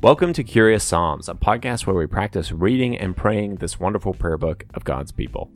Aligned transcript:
Welcome 0.00 0.32
to 0.34 0.44
Curious 0.44 0.84
Psalms, 0.84 1.28
a 1.28 1.34
podcast 1.34 1.84
where 1.84 1.96
we 1.96 2.06
practice 2.06 2.52
reading 2.52 2.96
and 2.96 3.16
praying 3.16 3.56
this 3.56 3.80
wonderful 3.80 4.14
prayer 4.14 4.38
book 4.38 4.64
of 4.74 4.84
God's 4.84 5.10
people. 5.10 5.50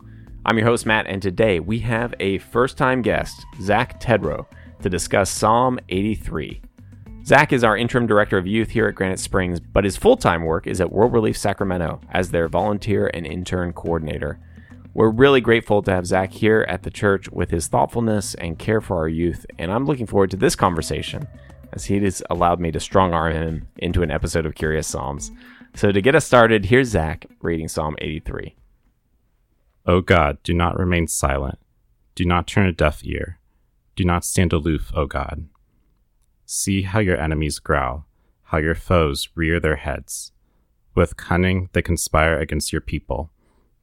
I'm 0.44 0.58
your 0.58 0.66
host, 0.66 0.84
Matt, 0.84 1.06
and 1.06 1.22
today 1.22 1.60
we 1.60 1.78
have 1.78 2.12
a 2.18 2.38
first 2.38 2.76
time 2.76 3.02
guest, 3.02 3.46
Zach 3.60 4.00
Tedrow, 4.00 4.46
to 4.82 4.90
discuss 4.90 5.30
Psalm 5.30 5.78
83. 5.90 6.60
Zach 7.24 7.52
is 7.52 7.62
our 7.62 7.76
interim 7.76 8.08
director 8.08 8.36
of 8.36 8.48
youth 8.48 8.70
here 8.70 8.88
at 8.88 8.96
Granite 8.96 9.20
Springs, 9.20 9.60
but 9.60 9.84
his 9.84 9.96
full 9.96 10.16
time 10.16 10.42
work 10.42 10.66
is 10.66 10.80
at 10.80 10.90
World 10.90 11.12
Relief 11.12 11.36
Sacramento 11.36 12.00
as 12.10 12.32
their 12.32 12.48
volunteer 12.48 13.12
and 13.14 13.24
intern 13.24 13.72
coordinator. 13.72 14.40
We're 14.92 15.10
really 15.10 15.40
grateful 15.40 15.82
to 15.82 15.92
have 15.92 16.04
Zach 16.04 16.32
here 16.32 16.66
at 16.68 16.82
the 16.82 16.90
church 16.90 17.30
with 17.30 17.52
his 17.52 17.68
thoughtfulness 17.68 18.34
and 18.34 18.58
care 18.58 18.80
for 18.80 18.96
our 18.96 19.08
youth, 19.08 19.46
and 19.60 19.70
I'm 19.70 19.86
looking 19.86 20.06
forward 20.06 20.32
to 20.32 20.36
this 20.36 20.56
conversation 20.56 21.28
as 21.72 21.86
he 21.86 21.98
has 22.00 22.22
allowed 22.28 22.60
me 22.60 22.70
to 22.70 22.80
strong 22.80 23.12
arm 23.12 23.32
him 23.32 23.68
into 23.76 24.02
an 24.02 24.10
episode 24.10 24.46
of 24.46 24.54
Curious 24.54 24.86
Psalms. 24.86 25.30
So, 25.74 25.90
to 25.90 26.02
get 26.02 26.14
us 26.14 26.26
started, 26.26 26.66
here's 26.66 26.90
Zach 26.90 27.26
reading 27.40 27.68
Psalm 27.68 27.96
83. 27.98 28.54
O 29.86 30.00
God, 30.00 30.38
do 30.42 30.52
not 30.52 30.78
remain 30.78 31.06
silent. 31.06 31.58
Do 32.14 32.24
not 32.24 32.46
turn 32.46 32.66
a 32.66 32.72
deaf 32.72 33.00
ear. 33.04 33.38
Do 33.96 34.04
not 34.04 34.24
stand 34.24 34.52
aloof, 34.52 34.92
O 34.94 35.06
God. 35.06 35.48
See 36.44 36.82
how 36.82 36.98
your 36.98 37.16
enemies 37.16 37.58
growl, 37.58 38.06
how 38.44 38.58
your 38.58 38.74
foes 38.74 39.28
rear 39.34 39.58
their 39.58 39.76
heads. 39.76 40.32
With 40.94 41.16
cunning 41.16 41.70
they 41.72 41.80
conspire 41.80 42.38
against 42.38 42.72
your 42.72 42.82
people. 42.82 43.30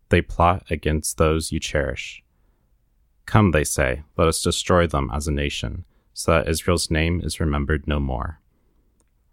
They 0.09 0.21
plot 0.21 0.63
against 0.69 1.17
those 1.17 1.51
you 1.51 1.59
cherish. 1.59 2.23
Come, 3.25 3.51
they 3.51 3.63
say, 3.63 4.03
let 4.17 4.27
us 4.27 4.41
destroy 4.41 4.87
them 4.87 5.09
as 5.13 5.27
a 5.27 5.31
nation 5.31 5.85
so 6.19 6.33
that 6.33 6.49
Israel's 6.49 6.91
name 6.91 7.21
is 7.23 7.39
remembered 7.39 7.87
no 7.87 7.97
more. 7.97 8.41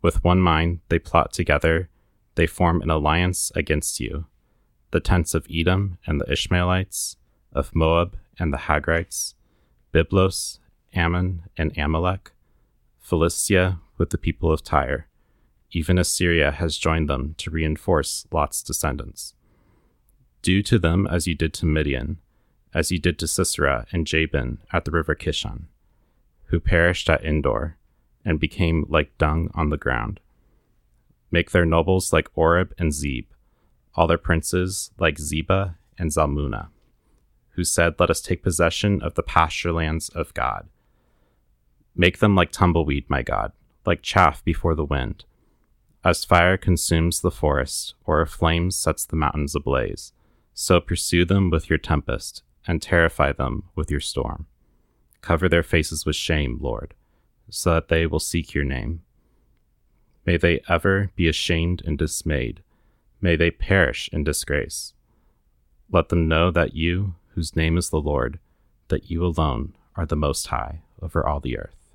With 0.02 0.22
one 0.22 0.40
mind, 0.40 0.78
they 0.88 1.00
plot 1.00 1.32
together, 1.32 1.88
they 2.36 2.46
form 2.46 2.80
an 2.80 2.90
alliance 2.90 3.50
against 3.56 3.98
you. 3.98 4.26
The 4.92 5.00
tents 5.00 5.34
of 5.34 5.48
Edom 5.52 5.98
and 6.06 6.20
the 6.20 6.30
Ishmaelites, 6.30 7.16
of 7.52 7.74
Moab 7.74 8.16
and 8.38 8.52
the 8.52 8.68
Hagrites, 8.68 9.34
Byblos, 9.92 10.60
Ammon, 10.94 11.42
and 11.56 11.76
Amalek, 11.76 12.30
Philistia 13.00 13.80
with 13.98 14.10
the 14.10 14.18
people 14.18 14.52
of 14.52 14.62
Tyre. 14.62 15.08
Even 15.72 15.98
Assyria 15.98 16.52
has 16.52 16.78
joined 16.78 17.10
them 17.10 17.34
to 17.38 17.50
reinforce 17.50 18.28
Lot's 18.30 18.62
descendants. 18.62 19.34
Do 20.40 20.62
to 20.62 20.78
them 20.78 21.08
as 21.08 21.26
you 21.26 21.34
did 21.34 21.52
to 21.54 21.66
Midian, 21.66 22.18
as 22.72 22.92
you 22.92 23.00
did 23.00 23.18
to 23.18 23.26
Sisera 23.26 23.88
and 23.90 24.06
Jabin 24.06 24.58
at 24.72 24.84
the 24.84 24.92
river 24.92 25.16
Kishon 25.16 25.64
who 26.46 26.60
perished 26.60 27.08
at 27.08 27.24
Endor, 27.24 27.76
and 28.24 28.40
became 28.40 28.86
like 28.88 29.16
dung 29.18 29.50
on 29.54 29.70
the 29.70 29.76
ground. 29.76 30.20
Make 31.30 31.50
their 31.50 31.66
nobles 31.66 32.12
like 32.12 32.30
Oreb 32.34 32.72
and 32.78 32.92
Zeb, 32.92 33.24
all 33.94 34.06
their 34.06 34.18
princes 34.18 34.90
like 34.98 35.16
Zeba 35.16 35.76
and 35.98 36.10
Zalmunna, 36.10 36.68
who 37.50 37.64
said, 37.64 37.94
Let 37.98 38.10
us 38.10 38.20
take 38.20 38.42
possession 38.42 39.02
of 39.02 39.14
the 39.14 39.22
pasture 39.22 39.72
lands 39.72 40.08
of 40.10 40.34
God. 40.34 40.68
Make 41.94 42.18
them 42.18 42.34
like 42.34 42.52
tumbleweed, 42.52 43.08
my 43.08 43.22
God, 43.22 43.52
like 43.84 44.02
chaff 44.02 44.44
before 44.44 44.74
the 44.74 44.84
wind. 44.84 45.24
As 46.04 46.24
fire 46.24 46.56
consumes 46.56 47.20
the 47.20 47.30
forest, 47.30 47.94
or 48.04 48.20
a 48.20 48.26
flame 48.26 48.70
sets 48.70 49.04
the 49.04 49.16
mountains 49.16 49.56
ablaze, 49.56 50.12
so 50.54 50.80
pursue 50.80 51.24
them 51.24 51.50
with 51.50 51.68
your 51.68 51.78
tempest, 51.78 52.42
and 52.66 52.80
terrify 52.80 53.32
them 53.32 53.64
with 53.74 53.90
your 53.90 54.00
storm. 54.00 54.46
Cover 55.26 55.48
their 55.48 55.64
faces 55.64 56.06
with 56.06 56.14
shame, 56.14 56.56
Lord, 56.60 56.94
so 57.50 57.74
that 57.74 57.88
they 57.88 58.06
will 58.06 58.20
seek 58.20 58.54
your 58.54 58.62
name. 58.62 59.02
May 60.24 60.36
they 60.36 60.60
ever 60.68 61.10
be 61.16 61.26
ashamed 61.26 61.82
and 61.84 61.98
dismayed. 61.98 62.62
May 63.20 63.34
they 63.34 63.50
perish 63.50 64.08
in 64.12 64.22
disgrace. 64.22 64.92
Let 65.90 66.10
them 66.10 66.28
know 66.28 66.52
that 66.52 66.76
you, 66.76 67.16
whose 67.34 67.56
name 67.56 67.76
is 67.76 67.90
the 67.90 68.00
Lord, 68.00 68.38
that 68.86 69.10
you 69.10 69.26
alone 69.26 69.74
are 69.96 70.06
the 70.06 70.14
Most 70.14 70.46
High 70.46 70.82
over 71.02 71.26
all 71.26 71.40
the 71.40 71.58
earth. 71.58 71.90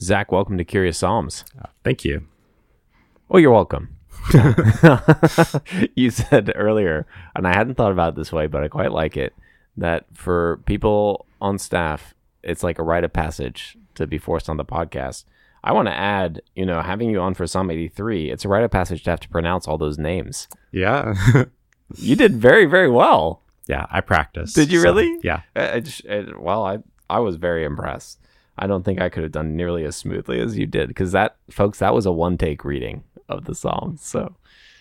Zach, 0.00 0.30
welcome 0.30 0.56
to 0.58 0.64
Curious 0.64 0.98
Psalms. 0.98 1.44
Uh, 1.60 1.66
thank 1.82 2.04
you. 2.04 2.28
Oh, 3.28 3.38
you're 3.38 3.50
welcome. 3.50 3.96
you 5.96 6.10
said 6.10 6.52
earlier, 6.54 7.04
and 7.34 7.48
I 7.48 7.52
hadn't 7.52 7.74
thought 7.74 7.90
about 7.90 8.10
it 8.10 8.14
this 8.14 8.30
way, 8.30 8.46
but 8.46 8.62
I 8.62 8.68
quite 8.68 8.92
like 8.92 9.16
it, 9.16 9.34
that 9.76 10.06
for 10.12 10.60
people 10.66 11.26
on 11.40 11.58
staff, 11.58 12.14
it's 12.42 12.62
like 12.62 12.78
a 12.78 12.82
rite 12.82 13.04
of 13.04 13.12
passage 13.12 13.76
to 13.94 14.06
be 14.06 14.18
forced 14.18 14.48
on 14.48 14.56
the 14.56 14.64
podcast. 14.64 15.24
I 15.62 15.72
want 15.72 15.88
to 15.88 15.94
add, 15.94 16.42
you 16.54 16.66
know, 16.66 16.82
having 16.82 17.10
you 17.10 17.20
on 17.20 17.34
for 17.34 17.46
Psalm 17.46 17.70
83, 17.70 18.30
it's 18.30 18.44
a 18.44 18.48
rite 18.48 18.64
of 18.64 18.70
passage 18.70 19.02
to 19.04 19.10
have 19.10 19.20
to 19.20 19.28
pronounce 19.28 19.66
all 19.66 19.78
those 19.78 19.98
names. 19.98 20.46
Yeah. 20.72 21.14
you 21.96 22.16
did 22.16 22.34
very, 22.34 22.66
very 22.66 22.90
well. 22.90 23.40
Yeah, 23.66 23.86
I 23.90 24.02
practiced. 24.02 24.54
Did 24.54 24.70
you 24.70 24.80
so, 24.80 24.84
really? 24.84 25.18
Yeah. 25.22 25.40
I, 25.56 25.80
just, 25.80 26.04
it, 26.04 26.38
well, 26.38 26.64
I, 26.64 26.78
I 27.08 27.20
was 27.20 27.36
very 27.36 27.64
impressed. 27.64 28.20
I 28.58 28.66
don't 28.66 28.84
think 28.84 29.00
I 29.00 29.08
could 29.08 29.22
have 29.22 29.32
done 29.32 29.56
nearly 29.56 29.84
as 29.84 29.96
smoothly 29.96 30.38
as 30.38 30.58
you 30.58 30.66
did 30.66 30.88
because 30.88 31.12
that, 31.12 31.36
folks, 31.50 31.78
that 31.78 31.94
was 31.94 32.04
a 32.04 32.12
one 32.12 32.36
take 32.36 32.64
reading 32.64 33.02
of 33.28 33.46
the 33.46 33.54
Psalms. 33.54 34.04
So 34.04 34.36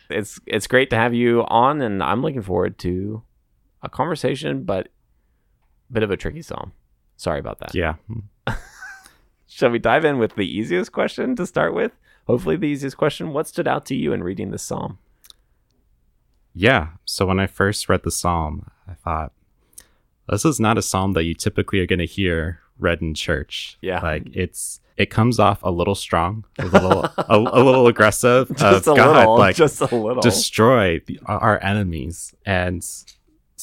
it's 0.09 0.39
it's 0.45 0.67
great 0.67 0.89
to 0.91 0.95
have 0.95 1.13
you 1.13 1.43
on, 1.47 1.81
and 1.81 2.03
I'm 2.03 2.21
looking 2.21 2.41
forward 2.41 2.77
to 2.79 3.23
a 3.83 3.89
conversation, 3.89 4.63
but 4.63 4.87
bit 5.91 6.03
of 6.03 6.09
a 6.09 6.17
tricky 6.17 6.41
psalm. 6.41 6.73
Sorry 7.17 7.39
about 7.39 7.59
that. 7.59 7.75
Yeah. 7.75 7.95
Shall 9.47 9.69
we 9.69 9.79
dive 9.79 10.03
in 10.03 10.17
with 10.17 10.35
the 10.35 10.47
easiest 10.47 10.91
question 10.91 11.35
to 11.35 11.45
start 11.45 11.75
with? 11.75 11.91
Hopefully, 12.25 12.55
the 12.55 12.67
easiest 12.67 12.97
question. 12.97 13.33
What 13.33 13.47
stood 13.47 13.67
out 13.67 13.85
to 13.87 13.95
you 13.95 14.13
in 14.13 14.23
reading 14.23 14.51
this 14.51 14.63
psalm? 14.63 14.97
Yeah. 16.55 16.89
So, 17.05 17.25
when 17.25 17.39
I 17.39 17.47
first 17.47 17.89
read 17.89 18.03
the 18.03 18.11
psalm, 18.11 18.71
I 18.87 18.93
thought, 18.93 19.33
this 20.29 20.45
is 20.45 20.59
not 20.59 20.77
a 20.77 20.81
psalm 20.81 21.13
that 21.13 21.25
you 21.25 21.33
typically 21.33 21.79
are 21.81 21.85
going 21.85 21.99
to 21.99 22.05
hear 22.05 22.61
read 22.79 23.01
in 23.01 23.13
church. 23.13 23.77
Yeah. 23.81 23.99
Like, 23.99 24.23
it's, 24.33 24.79
it 24.95 25.09
comes 25.09 25.39
off 25.39 25.61
a 25.63 25.69
little 25.69 25.95
strong, 25.95 26.45
a 26.57 26.65
little, 26.65 27.03
a, 27.03 27.25
a, 27.29 27.61
little 27.63 27.87
aggressive. 27.87 28.47
just 28.57 28.87
a 28.87 28.93
God, 28.95 29.17
little, 29.17 29.37
like, 29.37 29.55
just 29.55 29.81
a 29.81 29.95
little. 29.95 30.21
Destroy 30.21 30.99
the, 31.05 31.19
our 31.25 31.61
enemies. 31.61 32.33
And 32.45 32.83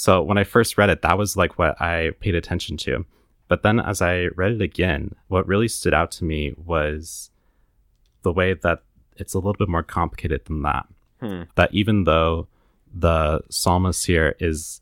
so 0.00 0.22
when 0.22 0.38
I 0.38 0.44
first 0.44 0.78
read 0.78 0.88
it, 0.88 1.02
that 1.02 1.18
was 1.18 1.36
like 1.36 1.58
what 1.58 1.78
I 1.78 2.12
paid 2.20 2.34
attention 2.34 2.78
to. 2.78 3.04
But 3.48 3.62
then 3.62 3.78
as 3.78 4.00
I 4.00 4.28
read 4.28 4.52
it 4.52 4.62
again, 4.62 5.14
what 5.28 5.46
really 5.46 5.68
stood 5.68 5.92
out 5.92 6.10
to 6.12 6.24
me 6.24 6.54
was 6.56 7.30
the 8.22 8.32
way 8.32 8.54
that 8.54 8.82
it's 9.16 9.34
a 9.34 9.36
little 9.36 9.52
bit 9.52 9.68
more 9.68 9.82
complicated 9.82 10.46
than 10.46 10.62
that. 10.62 10.86
Hmm. 11.20 11.42
That 11.56 11.74
even 11.74 12.04
though 12.04 12.48
the 12.94 13.42
psalmist 13.50 14.06
here 14.06 14.36
is 14.40 14.80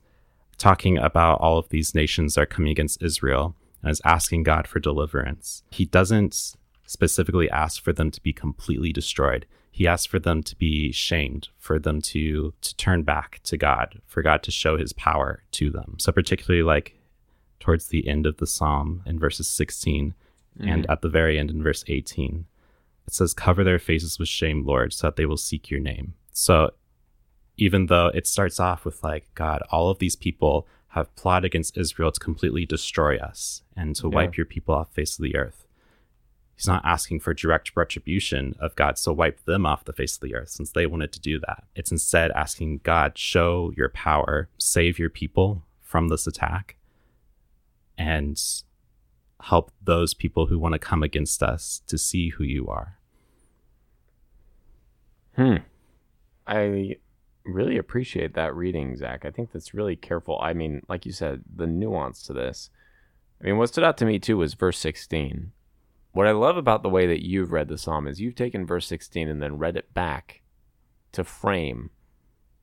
talking 0.56 0.98
about 0.98 1.40
all 1.40 1.58
of 1.58 1.68
these 1.70 1.96
nations 1.96 2.34
that 2.34 2.42
are 2.42 2.46
coming 2.46 2.70
against 2.70 3.02
Israel 3.02 3.56
and 3.82 3.90
is 3.90 4.00
asking 4.04 4.44
God 4.44 4.68
for 4.68 4.78
deliverance, 4.78 5.64
he 5.72 5.84
doesn't 5.84 6.54
specifically 6.86 7.50
ask 7.50 7.82
for 7.82 7.92
them 7.92 8.12
to 8.12 8.22
be 8.22 8.32
completely 8.32 8.92
destroyed 8.92 9.46
he 9.78 9.86
asks 9.86 10.06
for 10.06 10.18
them 10.18 10.42
to 10.42 10.56
be 10.56 10.90
shamed, 10.90 11.50
for 11.56 11.78
them 11.78 12.02
to 12.02 12.52
to 12.60 12.76
turn 12.76 13.04
back 13.04 13.40
to 13.44 13.56
God, 13.56 14.00
for 14.06 14.22
God 14.22 14.42
to 14.42 14.50
show 14.50 14.76
his 14.76 14.92
power 14.92 15.44
to 15.52 15.70
them. 15.70 15.94
So 15.98 16.10
particularly 16.10 16.64
like 16.64 16.98
towards 17.60 17.86
the 17.86 18.08
end 18.08 18.26
of 18.26 18.38
the 18.38 18.46
psalm 18.46 19.02
in 19.06 19.20
verses 19.20 19.48
16 19.48 20.14
mm-hmm. 20.58 20.68
and 20.68 20.90
at 20.90 21.00
the 21.00 21.08
very 21.08 21.38
end 21.38 21.50
in 21.50 21.62
verse 21.62 21.84
18 21.86 22.46
it 23.06 23.14
says 23.14 23.34
cover 23.34 23.62
their 23.62 23.78
faces 23.78 24.18
with 24.18 24.28
shame 24.28 24.64
lord 24.64 24.92
so 24.92 25.06
that 25.06 25.16
they 25.16 25.26
will 25.26 25.36
seek 25.36 25.70
your 25.70 25.80
name 25.80 26.14
so 26.32 26.70
even 27.56 27.86
though 27.86 28.08
it 28.14 28.26
starts 28.26 28.60
off 28.60 28.84
with 28.84 29.02
like 29.02 29.26
god 29.34 29.62
all 29.70 29.90
of 29.90 29.98
these 29.98 30.16
people 30.16 30.66
have 30.88 31.14
plotted 31.16 31.44
against 31.44 31.76
israel 31.76 32.12
to 32.12 32.20
completely 32.20 32.64
destroy 32.64 33.18
us 33.18 33.62
and 33.76 33.96
to 33.96 34.08
yeah. 34.08 34.14
wipe 34.14 34.36
your 34.36 34.46
people 34.46 34.74
off 34.74 34.88
the 34.90 34.94
face 34.94 35.18
of 35.18 35.22
the 35.22 35.36
earth 35.36 35.66
He's 36.58 36.66
not 36.66 36.84
asking 36.84 37.20
for 37.20 37.32
direct 37.34 37.76
retribution 37.76 38.56
of 38.58 38.74
God, 38.74 38.98
so 38.98 39.12
wipe 39.12 39.44
them 39.44 39.64
off 39.64 39.84
the 39.84 39.92
face 39.92 40.16
of 40.16 40.22
the 40.22 40.34
earth 40.34 40.48
since 40.48 40.72
they 40.72 40.86
wanted 40.86 41.12
to 41.12 41.20
do 41.20 41.38
that. 41.38 41.62
It's 41.76 41.92
instead 41.92 42.32
asking 42.32 42.80
God, 42.82 43.16
show 43.16 43.72
your 43.76 43.88
power, 43.90 44.48
save 44.58 44.98
your 44.98 45.08
people 45.08 45.62
from 45.80 46.08
this 46.08 46.26
attack, 46.26 46.74
and 47.96 48.42
help 49.40 49.70
those 49.80 50.14
people 50.14 50.46
who 50.46 50.58
want 50.58 50.72
to 50.72 50.80
come 50.80 51.04
against 51.04 51.44
us 51.44 51.80
to 51.86 51.96
see 51.96 52.30
who 52.30 52.42
you 52.42 52.66
are. 52.66 52.98
Hmm. 55.36 55.58
I 56.44 56.96
really 57.44 57.78
appreciate 57.78 58.34
that 58.34 58.56
reading, 58.56 58.96
Zach. 58.96 59.24
I 59.24 59.30
think 59.30 59.52
that's 59.52 59.74
really 59.74 59.94
careful. 59.94 60.40
I 60.42 60.54
mean, 60.54 60.82
like 60.88 61.06
you 61.06 61.12
said, 61.12 61.44
the 61.54 61.68
nuance 61.68 62.24
to 62.24 62.32
this. 62.32 62.70
I 63.40 63.44
mean, 63.44 63.58
what 63.58 63.68
stood 63.68 63.84
out 63.84 63.96
to 63.98 64.04
me 64.04 64.18
too 64.18 64.38
was 64.38 64.54
verse 64.54 64.78
16 64.78 65.52
what 66.12 66.26
I 66.26 66.32
love 66.32 66.56
about 66.56 66.82
the 66.82 66.88
way 66.88 67.06
that 67.06 67.24
you've 67.24 67.52
read 67.52 67.68
the 67.68 67.78
psalm 67.78 68.06
is 68.06 68.20
you've 68.20 68.34
taken 68.34 68.66
verse 68.66 68.86
16 68.86 69.28
and 69.28 69.42
then 69.42 69.58
read 69.58 69.76
it 69.76 69.92
back 69.94 70.42
to 71.12 71.24
frame 71.24 71.90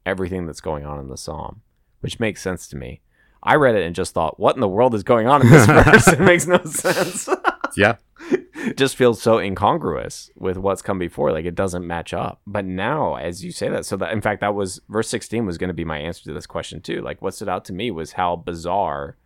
everything 0.05 0.45
that's 0.45 0.61
going 0.61 0.85
on 0.85 0.99
in 0.99 1.07
the 1.07 1.17
psalm, 1.17 1.61
which 2.01 2.19
makes 2.19 2.41
sense 2.41 2.67
to 2.67 2.77
me. 2.77 3.01
I 3.41 3.55
read 3.55 3.75
it 3.75 3.85
and 3.85 3.95
just 3.95 4.13
thought, 4.13 4.39
what 4.39 4.55
in 4.55 4.61
the 4.61 4.67
world 4.67 4.95
is 4.95 5.03
going 5.03 5.27
on 5.27 5.41
in 5.41 5.49
this 5.49 5.65
verse? 5.67 6.07
it 6.07 6.19
makes 6.19 6.47
no 6.47 6.63
sense. 6.63 7.29
yeah. 7.77 7.95
it 8.31 8.45
just 8.77 8.95
feels 8.95 9.21
so 9.21 9.37
incongruous 9.37 10.31
with 10.35 10.57
what's 10.57 10.81
come 10.81 10.97
before. 10.97 11.31
Like 11.31 11.45
it 11.45 11.55
doesn't 11.55 11.85
match 11.85 12.13
up. 12.13 12.41
But 12.47 12.65
now, 12.65 13.15
as 13.15 13.43
you 13.43 13.51
say 13.51 13.69
that, 13.69 13.85
so 13.85 13.97
that 13.97 14.11
in 14.11 14.21
fact, 14.21 14.41
that 14.41 14.55
was 14.55 14.81
verse 14.89 15.09
16 15.09 15.45
was 15.45 15.57
going 15.57 15.67
to 15.67 15.73
be 15.73 15.85
my 15.85 15.99
answer 15.99 16.23
to 16.23 16.33
this 16.33 16.47
question 16.47 16.81
too. 16.81 17.01
Like 17.01 17.21
what 17.21 17.35
stood 17.35 17.49
out 17.49 17.65
to 17.65 17.73
me 17.73 17.91
was 17.91 18.13
how 18.13 18.35
bizarre 18.35 19.17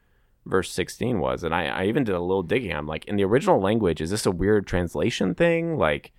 verse 0.46 0.72
16 0.72 1.20
was. 1.20 1.44
And 1.44 1.54
I, 1.54 1.66
I 1.66 1.86
even 1.86 2.04
did 2.04 2.16
a 2.16 2.20
little 2.22 2.44
digging. 2.44 2.74
I'm 2.74 2.88
like, 2.88 3.06
in 3.06 3.16
the 3.16 3.24
original 3.26 3.60
language, 3.62 4.02
is 4.02 4.10
this 4.10 4.26
a 4.26 4.32
weird 4.32 4.66
translation 4.68 5.36
thing? 5.36 5.78
Like, 5.78 6.12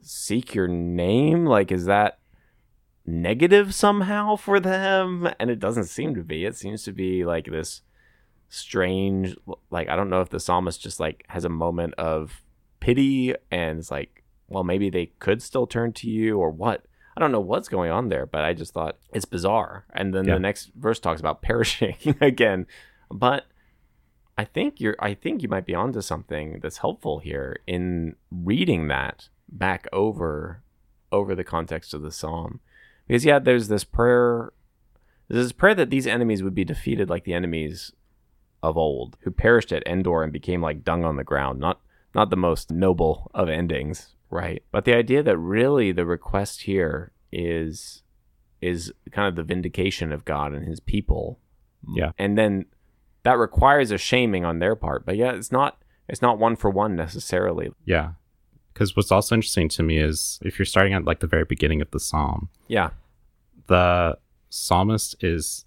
seek 0.00 0.54
your 0.54 0.68
name? 0.68 1.46
Like, 1.46 1.72
is 1.72 1.84
that 1.86 2.18
negative 3.06 3.74
somehow 3.74 4.36
for 4.36 4.60
them? 4.60 5.28
And 5.40 5.50
it 5.50 5.58
doesn't 5.58 5.84
seem 5.84 6.14
to 6.14 6.22
be. 6.22 6.44
It 6.44 6.56
seems 6.56 6.82
to 6.84 6.92
be 6.92 7.24
like 7.24 7.46
this 7.46 7.82
strange 8.54 9.34
like 9.70 9.88
i 9.88 9.96
don't 9.96 10.10
know 10.10 10.20
if 10.20 10.28
the 10.28 10.38
psalmist 10.38 10.78
just 10.78 11.00
like 11.00 11.24
has 11.28 11.42
a 11.46 11.48
moment 11.48 11.94
of 11.94 12.42
pity 12.80 13.34
and 13.50 13.78
it's 13.78 13.90
like 13.90 14.22
well 14.46 14.62
maybe 14.62 14.90
they 14.90 15.06
could 15.20 15.40
still 15.40 15.66
turn 15.66 15.90
to 15.90 16.06
you 16.06 16.38
or 16.38 16.50
what 16.50 16.84
i 17.16 17.20
don't 17.20 17.32
know 17.32 17.40
what's 17.40 17.66
going 17.70 17.90
on 17.90 18.10
there 18.10 18.26
but 18.26 18.44
i 18.44 18.52
just 18.52 18.74
thought 18.74 18.98
it's 19.10 19.24
bizarre 19.24 19.86
and 19.94 20.12
then 20.12 20.26
Yeah. 20.26 20.34
the 20.34 20.40
next 20.40 20.70
verse 20.76 21.00
talks 21.00 21.18
about 21.18 21.40
perishing 21.40 21.96
again 22.20 22.66
but 23.10 23.46
i 24.36 24.44
think 24.44 24.80
you're 24.80 24.96
i 24.98 25.14
think 25.14 25.42
you 25.42 25.48
might 25.48 25.66
be 25.66 25.74
onto 25.74 26.00
something 26.00 26.58
that's 26.62 26.78
helpful 26.78 27.18
here 27.18 27.56
in 27.66 28.14
reading 28.30 28.88
that 28.88 29.28
back 29.48 29.86
over 29.92 30.62
over 31.10 31.34
the 31.34 31.44
context 31.44 31.92
of 31.92 32.02
the 32.02 32.10
psalm 32.10 32.60
because 33.06 33.24
yeah 33.24 33.38
there's 33.38 33.68
this 33.68 33.84
prayer 33.84 34.52
there's 35.28 35.46
this 35.46 35.52
prayer 35.52 35.74
that 35.74 35.90
these 35.90 36.06
enemies 36.06 36.42
would 36.42 36.54
be 36.54 36.64
defeated 36.64 37.08
like 37.08 37.24
the 37.24 37.34
enemies 37.34 37.92
of 38.62 38.76
old, 38.76 39.16
who 39.22 39.30
perished 39.30 39.72
at 39.72 39.86
Endor 39.86 40.22
and 40.22 40.32
became 40.32 40.60
like 40.60 40.84
dung 40.84 41.04
on 41.04 41.16
the 41.16 41.24
ground. 41.24 41.58
Not 41.58 41.80
not 42.14 42.30
the 42.30 42.36
most 42.36 42.70
noble 42.70 43.30
of 43.34 43.48
endings, 43.48 44.14
right? 44.30 44.62
But 44.70 44.84
the 44.84 44.94
idea 44.94 45.22
that 45.22 45.38
really 45.38 45.92
the 45.92 46.06
request 46.06 46.62
here 46.62 47.12
is 47.32 48.02
is 48.60 48.92
kind 49.10 49.26
of 49.26 49.34
the 49.34 49.42
vindication 49.42 50.12
of 50.12 50.24
God 50.24 50.52
and 50.52 50.66
his 50.66 50.78
people. 50.80 51.40
Yeah. 51.92 52.12
And 52.18 52.38
then 52.38 52.66
that 53.24 53.38
requires 53.38 53.90
a 53.90 53.98
shaming 53.98 54.44
on 54.44 54.58
their 54.58 54.74
part. 54.74 55.04
But 55.06 55.16
yeah, 55.16 55.32
it's 55.32 55.52
not 55.52 55.78
it's 56.08 56.22
not 56.22 56.38
one 56.38 56.56
for 56.56 56.70
one 56.70 56.96
necessarily. 56.96 57.70
Yeah. 57.84 58.12
Because 58.72 58.96
what's 58.96 59.12
also 59.12 59.34
interesting 59.34 59.68
to 59.70 59.82
me 59.82 59.98
is 59.98 60.38
if 60.42 60.58
you're 60.58 60.66
starting 60.66 60.94
at 60.94 61.04
like 61.04 61.20
the 61.20 61.26
very 61.26 61.44
beginning 61.44 61.80
of 61.82 61.90
the 61.90 62.00
psalm, 62.00 62.48
Yeah. 62.68 62.90
the 63.66 64.18
psalmist 64.48 65.14
is 65.22 65.64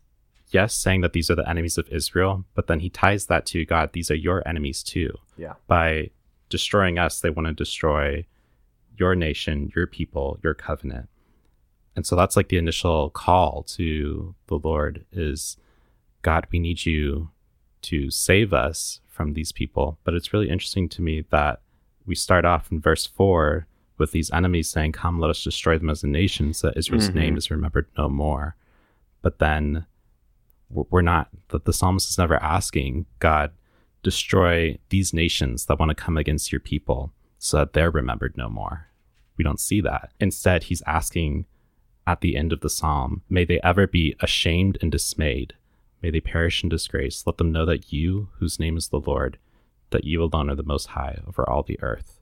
yes 0.49 0.73
saying 0.75 1.01
that 1.01 1.13
these 1.13 1.29
are 1.29 1.35
the 1.35 1.47
enemies 1.49 1.77
of 1.77 1.87
Israel, 1.89 2.45
but 2.55 2.67
then 2.67 2.79
he 2.79 2.89
ties 2.89 3.27
that 3.27 3.45
to 3.47 3.65
God, 3.65 3.91
these 3.93 4.09
are 4.11 4.15
your 4.15 4.47
enemies 4.47 4.83
too. 4.83 5.11
Yeah. 5.37 5.53
By 5.67 6.09
destroying 6.49 6.97
us, 6.99 7.19
they 7.19 7.29
want 7.29 7.47
to 7.47 7.53
destroy 7.53 8.25
your 8.97 9.15
nation, 9.15 9.71
your 9.75 9.87
people, 9.87 10.39
your 10.43 10.53
covenant. 10.53 11.09
And 11.95 12.05
so 12.05 12.15
that's 12.15 12.35
like 12.35 12.49
the 12.49 12.57
initial 12.57 13.09
call 13.09 13.63
to 13.69 14.35
the 14.47 14.59
Lord 14.59 15.05
is 15.11 15.57
God, 16.21 16.47
we 16.51 16.59
need 16.59 16.85
you 16.85 17.29
to 17.85 18.11
save 18.11 18.53
us 18.53 18.99
from 19.07 19.33
these 19.33 19.51
people. 19.51 19.97
But 20.03 20.13
it's 20.13 20.33
really 20.33 20.49
interesting 20.49 20.89
to 20.89 21.01
me 21.01 21.23
that 21.29 21.61
we 22.05 22.15
start 22.15 22.45
off 22.45 22.71
in 22.71 22.79
verse 22.81 23.05
4 23.05 23.67
with 23.97 24.11
these 24.11 24.31
enemies 24.31 24.69
saying, 24.69 24.91
Come, 24.91 25.19
let 25.19 25.29
us 25.29 25.43
destroy 25.43 25.77
them 25.77 25.89
as 25.89 26.03
a 26.03 26.07
nation, 26.07 26.53
so 26.53 26.67
that 26.67 26.77
Israel's 26.77 27.09
Mhm. 27.09 27.15
name 27.15 27.37
is 27.37 27.49
remembered 27.49 27.87
no 27.97 28.09
more. 28.09 28.55
But 29.21 29.39
then 29.39 29.85
we're 30.69 30.83
we're 30.89 31.01
not, 31.01 31.29
that 31.49 31.65
the 31.65 31.73
psalmist 31.73 32.09
is 32.09 32.17
never 32.17 32.35
asking, 32.43 33.05
God, 33.19 33.51
destroy 34.03 34.77
these 34.89 35.13
nations 35.13 35.65
that 35.65 35.79
want 35.79 35.89
to 35.89 35.95
come 35.95 36.17
against 36.17 36.51
your 36.51 36.59
people 36.59 37.13
so 37.39 37.57
that 37.57 37.73
they're 37.73 37.91
remembered 37.91 38.35
no 38.37 38.49
more. 38.49 38.87
We 39.37 39.43
don't 39.43 39.59
see 39.59 39.81
that. 39.81 40.11
Instead, 40.19 40.63
he's 40.63 40.81
asking 40.85 41.45
at 42.07 42.21
the 42.21 42.35
end 42.35 42.53
of 42.53 42.61
the 42.61 42.69
psalm, 42.69 43.21
May 43.29 43.45
they 43.45 43.59
ever 43.61 43.87
be 43.87 44.15
ashamed 44.19 44.77
and 44.81 44.91
dismayed. 44.91 45.53
May 46.05 46.11
they 46.11 46.21
perish 46.21 46.61
in 46.61 46.69
disgrace. 46.69 47.23
Let 47.25 47.37
them 47.37 47.51
know 47.51 47.65
that 47.65 47.91
you, 47.91 48.29
whose 48.33 48.59
name 48.59 48.77
is 48.77 48.89
the 48.89 48.99
Lord, 48.99 49.39
that 49.89 50.03
you 50.03 50.21
alone 50.21 50.51
are 50.51 50.55
the 50.55 50.61
most 50.61 50.89
high 50.89 51.19
over 51.27 51.49
all 51.49 51.63
the 51.63 51.81
earth. 51.81 52.19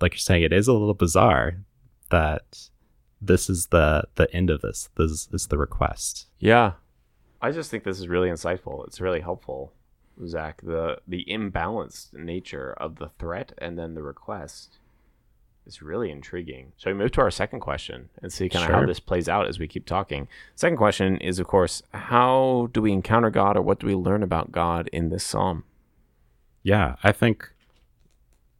Like 0.00 0.12
you're 0.12 0.18
saying, 0.18 0.44
it 0.44 0.52
is 0.52 0.68
a 0.68 0.72
little 0.72 0.94
bizarre 0.94 1.64
that 2.10 2.68
this 3.20 3.50
is 3.50 3.66
the 3.72 4.04
the 4.14 4.32
end 4.32 4.50
of 4.50 4.60
this. 4.60 4.88
This 4.96 5.28
is 5.32 5.48
the 5.48 5.58
request. 5.58 6.28
Yeah. 6.38 6.74
I 7.42 7.50
just 7.50 7.72
think 7.72 7.82
this 7.82 7.98
is 7.98 8.06
really 8.06 8.28
insightful. 8.28 8.86
It's 8.86 9.00
really 9.00 9.20
helpful, 9.20 9.72
Zach. 10.24 10.60
The 10.62 10.98
the 11.08 11.24
imbalanced 11.28 12.12
nature 12.12 12.72
of 12.74 13.00
the 13.00 13.08
threat 13.18 13.52
and 13.58 13.76
then 13.76 13.94
the 13.94 14.02
request 14.04 14.78
is 15.66 15.82
really 15.82 16.10
intriguing. 16.10 16.72
So 16.76 16.90
we 16.90 16.94
move 16.94 17.12
to 17.12 17.20
our 17.20 17.30
second 17.30 17.60
question 17.60 18.08
and 18.22 18.32
see 18.32 18.48
kind 18.48 18.64
of 18.64 18.70
how 18.74 18.86
this 18.86 19.00
plays 19.00 19.28
out 19.28 19.46
as 19.46 19.58
we 19.58 19.68
keep 19.68 19.86
talking. 19.86 20.28
Second 20.54 20.76
question 20.76 21.18
is, 21.18 21.38
of 21.38 21.46
course, 21.46 21.82
how 21.92 22.68
do 22.72 22.82
we 22.82 22.92
encounter 22.92 23.30
God 23.30 23.56
or 23.56 23.62
what 23.62 23.78
do 23.80 23.86
we 23.86 23.94
learn 23.94 24.22
about 24.22 24.52
God 24.52 24.88
in 24.92 25.10
this 25.10 25.24
psalm? 25.24 25.64
Yeah, 26.62 26.96
I 27.02 27.12
think 27.12 27.52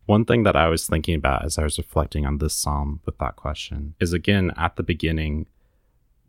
one 0.06 0.24
thing 0.24 0.42
that 0.44 0.56
I 0.56 0.68
was 0.68 0.86
thinking 0.86 1.14
about 1.14 1.44
as 1.44 1.58
I 1.58 1.62
was 1.62 1.78
reflecting 1.78 2.26
on 2.26 2.38
this 2.38 2.54
psalm 2.54 3.00
with 3.04 3.18
that 3.18 3.36
question 3.36 3.94
is 4.00 4.12
again 4.12 4.52
at 4.56 4.76
the 4.76 4.82
beginning, 4.82 5.46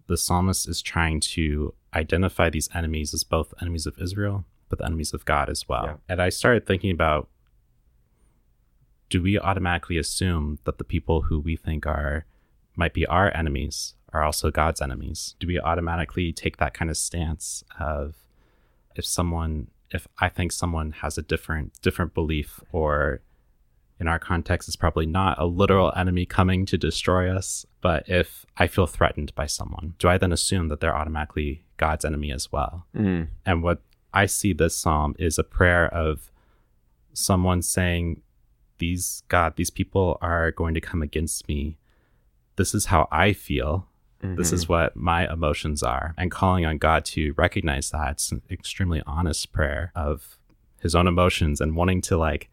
the 0.08 0.18
psalmist 0.18 0.68
is 0.68 0.82
trying 0.82 1.20
to 1.22 1.74
identify 1.94 2.50
these 2.50 2.70
enemies 2.74 3.14
as 3.14 3.24
both 3.24 3.54
enemies 3.62 3.86
of 3.86 3.98
Israel, 4.00 4.46
but 4.70 4.80
the 4.80 4.86
enemies 4.86 5.14
of 5.14 5.26
God 5.26 5.50
as 5.50 5.68
well. 5.68 5.86
Yeah. 5.86 5.96
And 6.10 6.22
I 6.22 6.30
started 6.30 6.66
thinking 6.66 6.92
about 6.92 7.30
do 9.12 9.22
we 9.22 9.38
automatically 9.38 9.98
assume 9.98 10.58
that 10.64 10.78
the 10.78 10.84
people 10.84 11.24
who 11.24 11.40
we 11.40 11.56
think 11.56 11.86
are 11.86 12.26
might 12.76 12.94
be 12.94 13.06
our 13.06 13.36
enemies 13.36 13.94
are 14.14 14.24
also 14.24 14.50
God's 14.50 14.82
enemies? 14.82 15.36
Do 15.40 15.48
we 15.48 15.60
automatically 15.60 16.32
take 16.32 16.58
that 16.58 16.74
kind 16.74 16.90
of 16.90 16.98
stance 16.98 17.64
of 17.80 18.16
if 18.96 19.06
someone 19.06 19.68
if 19.92 20.08
I 20.20 20.30
think 20.30 20.54
someone 20.54 20.94
has 20.94 21.18
a 21.18 21.22
different 21.22 21.74
different 21.82 22.14
belief 22.14 22.62
or 22.72 23.22
in 24.00 24.08
our 24.08 24.18
context 24.18 24.70
is 24.70 24.78
probably 24.78 25.06
not 25.06 25.38
a 25.38 25.46
literal 25.46 25.92
enemy 25.96 26.26
coming 26.26 26.66
to 26.66 26.78
destroy 26.78 27.30
us, 27.30 27.68
but 27.82 28.08
if 28.08 28.48
I 28.58 28.66
feel 28.66 28.88
threatened 28.88 29.36
by 29.36 29.46
someone, 29.46 29.94
do 30.00 30.08
I 30.08 30.18
then 30.18 30.32
assume 30.32 30.70
that 30.70 30.80
they're 30.80 30.96
automatically 30.96 31.66
God's 31.78 32.04
enemy 32.04 32.32
as 32.32 32.52
well? 32.52 32.88
Mm. 32.96 33.28
And 33.46 33.62
what 33.62 33.82
I 34.12 34.26
see 34.26 34.54
this 34.54 34.76
psalm 34.76 35.16
is 35.20 35.38
a 35.38 35.44
prayer 35.44 35.88
of 35.94 36.32
someone 37.14 37.62
saying, 37.62 38.22
These 38.82 39.24
God, 39.30 39.50
these 39.56 39.70
people 39.70 40.18
are 40.22 40.52
going 40.52 40.74
to 40.74 40.82
come 40.82 41.02
against 41.02 41.48
me. 41.48 41.78
This 42.56 42.74
is 42.78 42.86
how 42.88 43.08
I 43.12 43.28
feel. 43.34 43.72
This 44.40 44.52
is 44.52 44.70
what 44.70 44.96
my 44.96 45.22
emotions 45.32 45.82
are. 45.82 46.14
And 46.18 46.30
calling 46.30 46.64
on 46.66 46.78
God 46.78 47.02
to 47.16 47.34
recognize 47.46 47.90
that. 47.92 48.12
It's 48.12 48.32
an 48.32 48.42
extremely 48.52 49.02
honest 49.08 49.52
prayer 49.52 49.92
of 49.96 50.38
his 50.80 50.94
own 50.94 51.08
emotions 51.08 51.60
and 51.62 51.76
wanting 51.76 52.02
to 52.10 52.18
like 52.18 52.44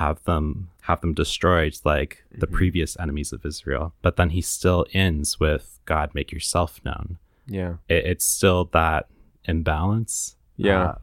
have 0.00 0.22
them 0.24 0.68
have 0.82 1.00
them 1.00 1.14
destroyed 1.14 1.74
like 1.92 2.12
the 2.42 2.46
Mhm. 2.46 2.52
previous 2.58 2.96
enemies 3.04 3.32
of 3.32 3.44
Israel. 3.52 3.92
But 4.02 4.14
then 4.18 4.30
he 4.30 4.40
still 4.40 4.82
ends 5.04 5.40
with 5.44 5.80
God 5.84 6.06
make 6.14 6.30
yourself 6.36 6.70
known 6.84 7.18
yeah. 7.58 7.72
it, 7.88 8.02
it's 8.12 8.24
still 8.24 8.60
that 8.80 9.02
imbalance 9.44 10.36
Yeah. 10.56 10.82
uh, 10.90 10.94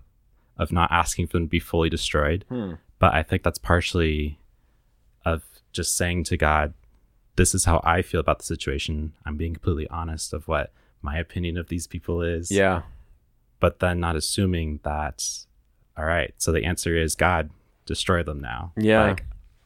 of 0.58 0.72
not 0.72 0.90
asking 0.92 1.28
for 1.28 1.34
them 1.38 1.48
to 1.48 1.56
be 1.60 1.60
fully 1.72 1.90
destroyed 1.98 2.46
Hmm. 2.54 2.74
but 3.04 3.12
i 3.20 3.22
think 3.28 3.44
that's 3.44 3.60
partially 3.74 4.40
just 5.78 5.96
saying 5.96 6.24
to 6.26 6.36
god 6.36 6.74
this 7.38 7.54
is 7.56 7.64
how 7.66 7.80
i 7.84 8.02
feel 8.02 8.20
about 8.20 8.40
the 8.40 8.46
situation 8.46 9.14
i'm 9.26 9.38
being 9.38 9.54
completely 9.54 9.88
honest 9.90 10.34
of 10.34 10.48
what 10.48 10.72
my 11.02 11.18
opinion 11.18 11.56
of 11.58 11.70
these 11.70 11.88
people 11.88 12.22
is 12.22 12.52
Yeah. 12.52 12.82
but 13.60 13.80
then 13.80 14.00
not 14.00 14.16
assuming 14.16 14.80
that 14.84 15.24
all 15.98 16.06
right 16.06 16.34
so 16.38 16.52
the 16.52 16.66
answer 16.66 16.98
is 16.98 17.16
god 17.16 17.50
destroy 17.86 18.22
them 18.24 18.40
now 18.40 18.74
Yeah. 18.76 19.04
like 19.08 19.24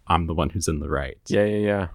i'm 0.07 0.27
the 0.27 0.33
one 0.35 0.49
who's 0.51 0.67
in 0.67 0.79
the 0.79 0.89
right 0.89 1.17
Yeah, 1.27 1.45
yeah, 1.45 1.57
yeah. 1.71 1.87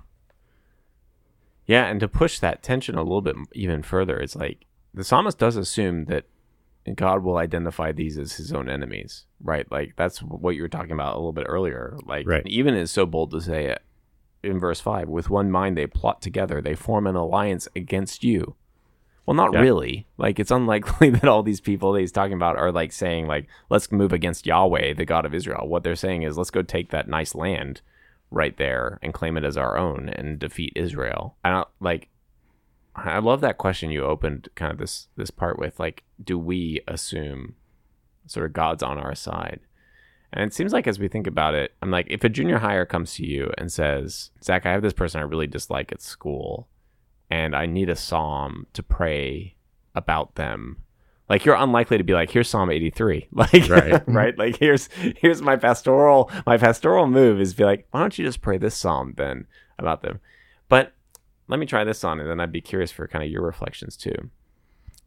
Yeah, 1.67 1.87
and 1.87 1.99
to 2.01 2.09
push 2.09 2.39
that 2.39 2.63
tension 2.63 2.95
a 2.95 3.03
little 3.03 3.21
bit 3.23 3.35
even 3.53 3.83
further, 3.83 4.17
it's 4.19 4.37
like 4.37 4.67
the 4.95 5.03
psalmist 5.03 5.37
does 5.39 5.57
assume 5.57 6.05
that 6.05 6.25
God 6.95 7.25
will 7.25 7.39
identify 7.39 7.91
these 7.91 8.17
as 8.17 8.35
his 8.35 8.53
own 8.53 8.69
enemies, 8.69 9.25
right? 9.43 9.67
Like 9.71 9.95
that's 9.97 10.21
what 10.21 10.55
you 10.55 10.63
were 10.63 10.69
talking 10.69 10.93
about 10.93 11.15
a 11.15 11.19
little 11.19 11.33
bit 11.33 11.47
earlier. 11.49 11.97
Like 12.07 12.25
Right. 12.29 12.47
even 12.47 12.75
is 12.75 12.93
so 12.93 13.05
bold 13.05 13.33
to 13.33 13.41
say 13.41 13.67
it 13.67 13.83
in 14.47 14.59
verse 14.59 14.81
five, 14.81 15.09
with 15.09 15.31
one 15.31 15.51
mind 15.51 15.77
they 15.77 15.87
plot 15.87 16.23
together, 16.23 16.61
they 16.61 16.75
form 16.75 17.07
an 17.07 17.17
alliance 17.17 17.69
against 17.77 18.25
you. 18.25 18.55
Well, 19.27 19.35
not 19.35 19.53
Yeah. 19.53 19.61
really. 19.61 20.07
Like 20.17 20.39
it's 20.39 20.51
unlikely 20.53 21.11
that 21.17 21.25
all 21.25 21.43
these 21.43 21.61
people 21.61 21.93
that 21.93 22.01
he's 22.01 22.13
talking 22.13 22.35
about 22.35 22.57
are 22.57 22.71
like 22.73 22.93
saying 22.93 23.27
like, 23.27 23.49
let's 23.71 23.91
move 23.91 24.13
against 24.13 24.47
Yahweh, 24.47 24.95
the 24.95 25.05
God 25.05 25.27
of 25.27 25.35
Israel. 25.35 25.67
What 25.69 25.83
they're 25.83 25.97
saying 25.97 26.23
is 26.23 26.39
let's 26.39 26.51
go 26.51 26.63
take 26.63 26.91
that 26.91 27.09
nice 27.09 27.35
land 27.35 27.81
right 28.31 28.57
there 28.57 28.99
and 29.03 29.13
claim 29.15 29.37
it 29.37 29.45
as 29.45 29.57
our 29.57 29.77
own 29.77 30.09
and 30.09 30.39
defeat 30.39 30.73
Israel. 30.77 31.37
I 31.45 31.51
don't 31.51 31.69
like 31.81 32.09
I 32.95 33.19
love 33.19 33.41
that 33.43 33.59
question 33.59 33.91
you 33.91 34.05
opened 34.05 34.49
kind 34.55 34.73
of 34.73 34.79
this 34.79 35.09
this 35.17 35.31
part 35.31 35.59
with 35.59 35.79
like 35.81 36.05
do 36.23 36.39
we 36.39 36.81
assume 36.89 37.57
sort 38.27 38.47
of 38.47 38.53
God's 38.53 38.83
on 38.83 38.99
our 38.99 39.15
side? 39.15 39.61
And 40.37 40.51
it 40.51 40.55
seems 40.55 40.73
like 40.73 40.87
as 40.87 40.99
we 40.99 41.09
think 41.09 41.27
about 41.27 41.55
it, 41.55 41.73
I'm 41.81 41.91
like, 41.91 42.07
if 42.11 42.23
a 42.23 42.29
junior 42.29 42.59
higher 42.59 42.85
comes 42.85 43.15
to 43.15 43.25
you 43.25 43.51
and 43.57 43.73
says, 43.73 44.31
Zach, 44.45 44.67
I 44.67 44.73
have 44.73 44.83
this 44.83 44.93
person 44.93 45.21
I 45.21 45.25
really 45.25 45.47
dislike 45.47 45.93
at 45.93 46.03
school, 46.03 46.69
and 47.31 47.57
I 47.57 47.65
need 47.65 47.89
a 47.89 47.97
psalm 47.97 48.67
to 48.75 48.83
pray 48.83 49.57
about 49.95 50.35
them. 50.35 50.77
Like 51.29 51.45
you're 51.45 51.57
unlikely 51.57 51.99
to 51.99 52.05
be 52.05 52.13
like, 52.13 52.31
here's 52.31 52.49
Psalm 52.49 52.71
83. 52.71 53.29
Like 53.33 53.69
Right. 53.69 54.03
right? 54.07 54.39
Like 54.39 54.59
here's 54.59 54.89
here's 54.93 55.43
my 55.43 55.57
pastoral 55.57 56.31
my 56.47 56.57
pastoral 56.57 57.07
move 57.09 57.41
is 57.41 57.55
be 57.55 57.65
like, 57.65 57.89
why 57.91 58.01
don't 58.01 58.17
you 58.17 58.25
just 58.25 58.43
pray 58.43 58.59
this 58.59 58.77
psalm 58.77 59.15
then 59.17 59.47
about 59.79 60.03
them? 60.03 60.21
But 60.69 60.93
let 61.49 61.59
me 61.59 61.67
try 61.67 61.83
this 61.83 62.05
on 62.05 62.21
and 62.21 62.31
then 62.31 62.39
I'd 62.39 62.53
be 62.53 62.61
curious 62.61 62.93
for 62.93 63.09
kind 63.09 63.25
of 63.25 63.31
your 63.31 63.43
reflections 63.43 63.97
too. 63.97 64.31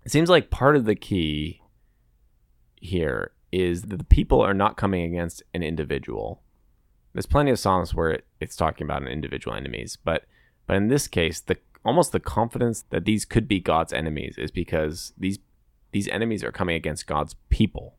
It 0.03 0.11
seems 0.11 0.29
like 0.29 0.49
part 0.49 0.75
of 0.75 0.85
the 0.85 0.95
key 0.95 1.61
here 2.75 3.31
is 3.51 3.83
that 3.83 3.97
the 3.97 4.05
people 4.05 4.41
are 4.41 4.53
not 4.53 4.77
coming 4.77 5.03
against 5.03 5.43
an 5.53 5.63
individual. 5.63 6.41
There's 7.13 7.25
plenty 7.25 7.51
of 7.51 7.59
psalms 7.59 7.93
where 7.93 8.11
it, 8.11 8.25
it's 8.39 8.55
talking 8.55 8.85
about 8.85 9.01
an 9.01 9.07
individual 9.07 9.55
enemies, 9.55 9.97
but 10.03 10.25
but 10.67 10.75
in 10.75 10.87
this 10.87 11.07
case, 11.07 11.39
the 11.39 11.57
almost 11.83 12.11
the 12.11 12.19
confidence 12.19 12.83
that 12.91 13.05
these 13.05 13.25
could 13.25 13.47
be 13.47 13.59
God's 13.59 13.93
enemies 13.93 14.37
is 14.37 14.51
because 14.51 15.13
these 15.17 15.39
these 15.91 16.07
enemies 16.09 16.43
are 16.43 16.51
coming 16.51 16.75
against 16.75 17.07
God's 17.07 17.35
people. 17.49 17.95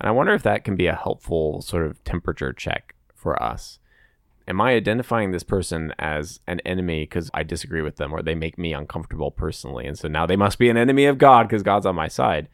And 0.00 0.08
I 0.08 0.12
wonder 0.12 0.34
if 0.34 0.42
that 0.42 0.64
can 0.64 0.76
be 0.76 0.86
a 0.86 0.94
helpful 0.94 1.62
sort 1.62 1.86
of 1.86 2.02
temperature 2.04 2.52
check 2.52 2.94
for 3.14 3.40
us. 3.40 3.78
Am 4.46 4.60
I 4.60 4.72
identifying 4.72 5.30
this 5.30 5.42
person 5.42 5.92
as 5.98 6.40
an 6.46 6.60
enemy 6.60 7.02
because 7.02 7.30
I 7.34 7.42
disagree 7.42 7.82
with 7.82 7.96
them 7.96 8.12
or 8.12 8.22
they 8.22 8.34
make 8.34 8.56
me 8.56 8.72
uncomfortable 8.72 9.30
personally? 9.30 9.86
And 9.86 9.98
so 9.98 10.08
now 10.08 10.24
they 10.24 10.36
must 10.36 10.58
be 10.58 10.70
an 10.70 10.76
enemy 10.76 11.04
of 11.04 11.18
God 11.18 11.46
because 11.46 11.62
God's 11.62 11.86
on 11.86 11.94
my 11.94 12.08
side. 12.08 12.48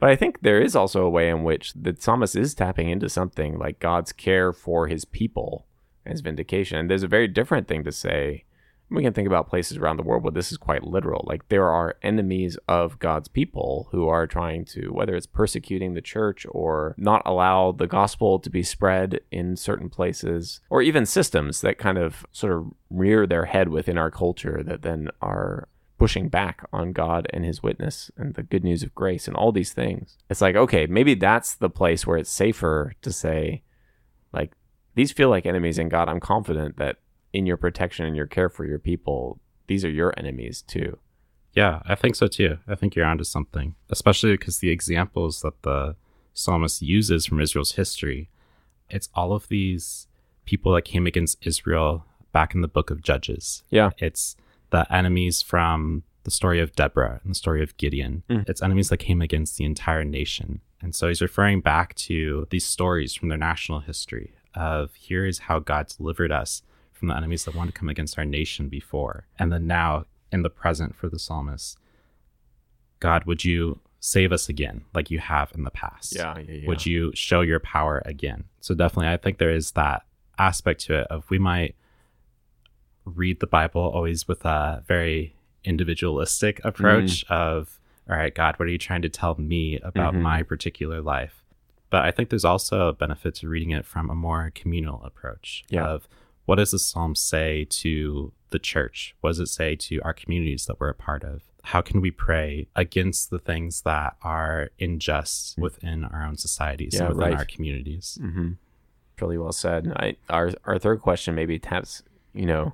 But 0.00 0.08
I 0.08 0.16
think 0.16 0.40
there 0.40 0.60
is 0.60 0.74
also 0.74 1.04
a 1.04 1.10
way 1.10 1.28
in 1.28 1.44
which 1.44 1.74
the 1.74 1.94
psalmist 1.96 2.34
is 2.34 2.54
tapping 2.54 2.88
into 2.88 3.10
something 3.10 3.58
like 3.58 3.78
God's 3.78 4.12
care 4.12 4.52
for 4.52 4.88
his 4.88 5.04
people 5.04 5.66
and 6.06 6.12
his 6.12 6.22
vindication. 6.22 6.78
And 6.78 6.90
there's 6.90 7.02
a 7.02 7.08
very 7.08 7.28
different 7.28 7.68
thing 7.68 7.84
to 7.84 7.92
say. 7.92 8.44
We 8.92 9.04
can 9.04 9.12
think 9.12 9.28
about 9.28 9.48
places 9.48 9.76
around 9.76 9.98
the 9.98 10.02
world 10.02 10.24
where 10.24 10.32
this 10.32 10.50
is 10.50 10.58
quite 10.58 10.82
literal. 10.82 11.24
Like 11.28 11.48
there 11.48 11.68
are 11.68 11.96
enemies 12.02 12.58
of 12.66 12.98
God's 12.98 13.28
people 13.28 13.88
who 13.92 14.08
are 14.08 14.26
trying 14.26 14.64
to, 14.64 14.88
whether 14.88 15.14
it's 15.14 15.26
persecuting 15.26 15.94
the 15.94 16.00
church 16.00 16.44
or 16.50 16.96
not 16.98 17.22
allow 17.24 17.70
the 17.70 17.86
gospel 17.86 18.40
to 18.40 18.50
be 18.50 18.64
spread 18.64 19.20
in 19.30 19.54
certain 19.54 19.90
places, 19.90 20.60
or 20.70 20.82
even 20.82 21.06
systems 21.06 21.60
that 21.60 21.78
kind 21.78 21.98
of 21.98 22.26
sort 22.32 22.52
of 22.52 22.72
rear 22.88 23.28
their 23.28 23.44
head 23.44 23.68
within 23.68 23.96
our 23.96 24.10
culture 24.10 24.60
that 24.64 24.82
then 24.82 25.08
are 25.22 25.68
pushing 26.00 26.30
back 26.30 26.66
on 26.72 26.92
God 26.92 27.28
and 27.30 27.44
his 27.44 27.62
witness 27.62 28.10
and 28.16 28.34
the 28.34 28.42
good 28.42 28.64
news 28.64 28.82
of 28.82 28.94
grace 28.94 29.28
and 29.28 29.36
all 29.36 29.52
these 29.52 29.74
things. 29.74 30.16
It's 30.30 30.40
like, 30.40 30.56
okay, 30.56 30.86
maybe 30.86 31.14
that's 31.14 31.54
the 31.54 31.68
place 31.68 32.06
where 32.06 32.16
it's 32.16 32.30
safer 32.30 32.94
to 33.02 33.12
say, 33.12 33.64
like, 34.32 34.52
these 34.94 35.12
feel 35.12 35.28
like 35.28 35.44
enemies 35.44 35.76
in 35.76 35.90
God. 35.90 36.08
I'm 36.08 36.18
confident 36.18 36.78
that 36.78 36.96
in 37.34 37.44
your 37.44 37.58
protection 37.58 38.06
and 38.06 38.16
your 38.16 38.26
care 38.26 38.48
for 38.48 38.64
your 38.64 38.78
people, 38.78 39.40
these 39.66 39.84
are 39.84 39.90
your 39.90 40.14
enemies 40.16 40.62
too. 40.62 40.98
Yeah, 41.52 41.82
I 41.84 41.96
think 41.96 42.16
so 42.16 42.28
too. 42.28 42.56
I 42.66 42.76
think 42.76 42.96
you're 42.96 43.04
onto 43.04 43.24
something, 43.24 43.74
especially 43.90 44.32
because 44.32 44.60
the 44.60 44.70
examples 44.70 45.42
that 45.42 45.60
the 45.64 45.96
psalmist 46.32 46.80
uses 46.80 47.26
from 47.26 47.42
Israel's 47.42 47.72
history, 47.72 48.30
it's 48.88 49.10
all 49.14 49.34
of 49.34 49.48
these 49.48 50.06
people 50.46 50.72
that 50.72 50.86
came 50.86 51.06
against 51.06 51.46
Israel 51.46 52.06
back 52.32 52.54
in 52.54 52.62
the 52.62 52.68
book 52.68 52.90
of 52.90 53.02
Judges. 53.02 53.64
Yeah. 53.68 53.90
It's 53.98 54.34
the 54.70 54.90
enemies 54.92 55.42
from 55.42 56.02
the 56.24 56.30
story 56.30 56.60
of 56.60 56.74
Deborah 56.74 57.20
and 57.22 57.30
the 57.30 57.36
story 57.36 57.62
of 57.62 57.76
Gideon. 57.76 58.22
Mm. 58.28 58.48
It's 58.48 58.62
enemies 58.62 58.88
that 58.90 58.98
came 58.98 59.22
against 59.22 59.56
the 59.56 59.64
entire 59.64 60.04
nation. 60.04 60.60
And 60.82 60.94
so 60.94 61.08
he's 61.08 61.22
referring 61.22 61.60
back 61.60 61.94
to 61.96 62.46
these 62.50 62.64
stories 62.64 63.14
from 63.14 63.28
their 63.28 63.38
national 63.38 63.80
history 63.80 64.34
of 64.54 64.94
here 64.94 65.24
is 65.26 65.40
how 65.40 65.58
God 65.58 65.88
delivered 65.96 66.32
us 66.32 66.62
from 66.92 67.08
the 67.08 67.16
enemies 67.16 67.44
that 67.44 67.54
wanted 67.54 67.74
to 67.74 67.78
come 67.78 67.88
against 67.88 68.18
our 68.18 68.24
nation 68.24 68.68
before. 68.68 69.26
And 69.38 69.52
then 69.52 69.66
now 69.66 70.06
in 70.32 70.42
the 70.42 70.50
present 70.50 70.94
for 70.94 71.08
the 71.08 71.18
psalmist, 71.18 71.78
God, 72.98 73.24
would 73.24 73.44
you 73.44 73.80
save 74.00 74.32
us 74.32 74.48
again 74.48 74.84
like 74.94 75.10
you 75.10 75.18
have 75.18 75.52
in 75.54 75.64
the 75.64 75.70
past? 75.70 76.14
Yeah, 76.14 76.38
yeah, 76.38 76.54
yeah. 76.54 76.68
Would 76.68 76.86
you 76.86 77.12
show 77.14 77.40
your 77.40 77.60
power 77.60 78.02
again? 78.04 78.44
So 78.60 78.74
definitely 78.74 79.12
I 79.12 79.16
think 79.16 79.38
there 79.38 79.50
is 79.50 79.72
that 79.72 80.02
aspect 80.38 80.80
to 80.82 81.00
it 81.00 81.06
of 81.08 81.28
we 81.30 81.38
might 81.38 81.74
read 83.14 83.40
the 83.40 83.46
Bible 83.46 83.82
always 83.82 84.26
with 84.28 84.44
a 84.44 84.82
very 84.86 85.34
individualistic 85.64 86.60
approach 86.64 87.24
of 87.30 87.76
all 88.08 88.16
right, 88.16 88.34
God, 88.34 88.56
what 88.58 88.66
are 88.66 88.72
you 88.72 88.78
trying 88.78 89.02
to 89.02 89.08
tell 89.08 89.36
me 89.38 89.78
about 89.84 90.14
Mhm. 90.14 90.22
my 90.22 90.42
particular 90.42 91.00
life? 91.00 91.44
But 91.90 92.04
I 92.04 92.10
think 92.10 92.28
there's 92.28 92.44
also 92.44 92.88
a 92.88 92.92
benefit 92.92 93.36
to 93.36 93.48
reading 93.48 93.70
it 93.70 93.84
from 93.84 94.10
a 94.10 94.16
more 94.16 94.50
communal 94.52 95.00
approach 95.04 95.64
Yeah. 95.68 95.86
of 95.86 96.08
what 96.44 96.56
does 96.56 96.72
the 96.72 96.78
psalm 96.80 97.14
say 97.14 97.66
to 97.66 98.32
the 98.50 98.58
church? 98.58 99.14
What 99.20 99.30
does 99.30 99.38
it 99.38 99.46
say 99.46 99.76
to 99.76 100.00
our 100.00 100.12
communities 100.12 100.66
that 100.66 100.80
we're 100.80 100.88
a 100.88 100.94
part 100.94 101.22
of? 101.22 101.42
How 101.62 101.82
can 101.82 102.00
we 102.00 102.10
pray 102.10 102.66
against 102.74 103.30
the 103.30 103.38
things 103.38 103.82
that 103.82 104.16
are 104.22 104.70
unjust 104.80 105.56
within 105.58 106.02
our 106.04 106.24
own 106.24 106.36
societies 106.36 106.94
Yeah, 106.94 107.02
and 107.06 107.08
within 107.10 107.30
right. 107.30 107.38
our 107.38 107.44
communities? 107.44 108.18
Mm-hmm. 108.20 108.52
Really 109.20 109.38
well 109.38 109.52
said. 109.52 109.92
I, 109.94 110.16
our 110.30 110.50
our 110.64 110.78
third 110.80 111.00
question 111.00 111.34
maybe 111.36 111.58
taps, 111.60 112.02
you 112.34 112.46
know, 112.46 112.72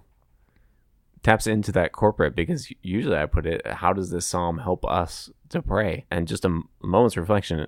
taps 1.26 1.48
into 1.48 1.72
that 1.72 1.90
corporate 1.90 2.36
because 2.36 2.72
usually 2.82 3.16
I 3.16 3.26
put 3.26 3.46
it, 3.46 3.66
how 3.66 3.92
does 3.92 4.10
this 4.10 4.24
psalm 4.24 4.58
help 4.58 4.84
us 4.84 5.28
to 5.48 5.60
pray? 5.60 6.06
And 6.08 6.28
just 6.28 6.44
a 6.44 6.60
moment's 6.80 7.16
reflection. 7.16 7.66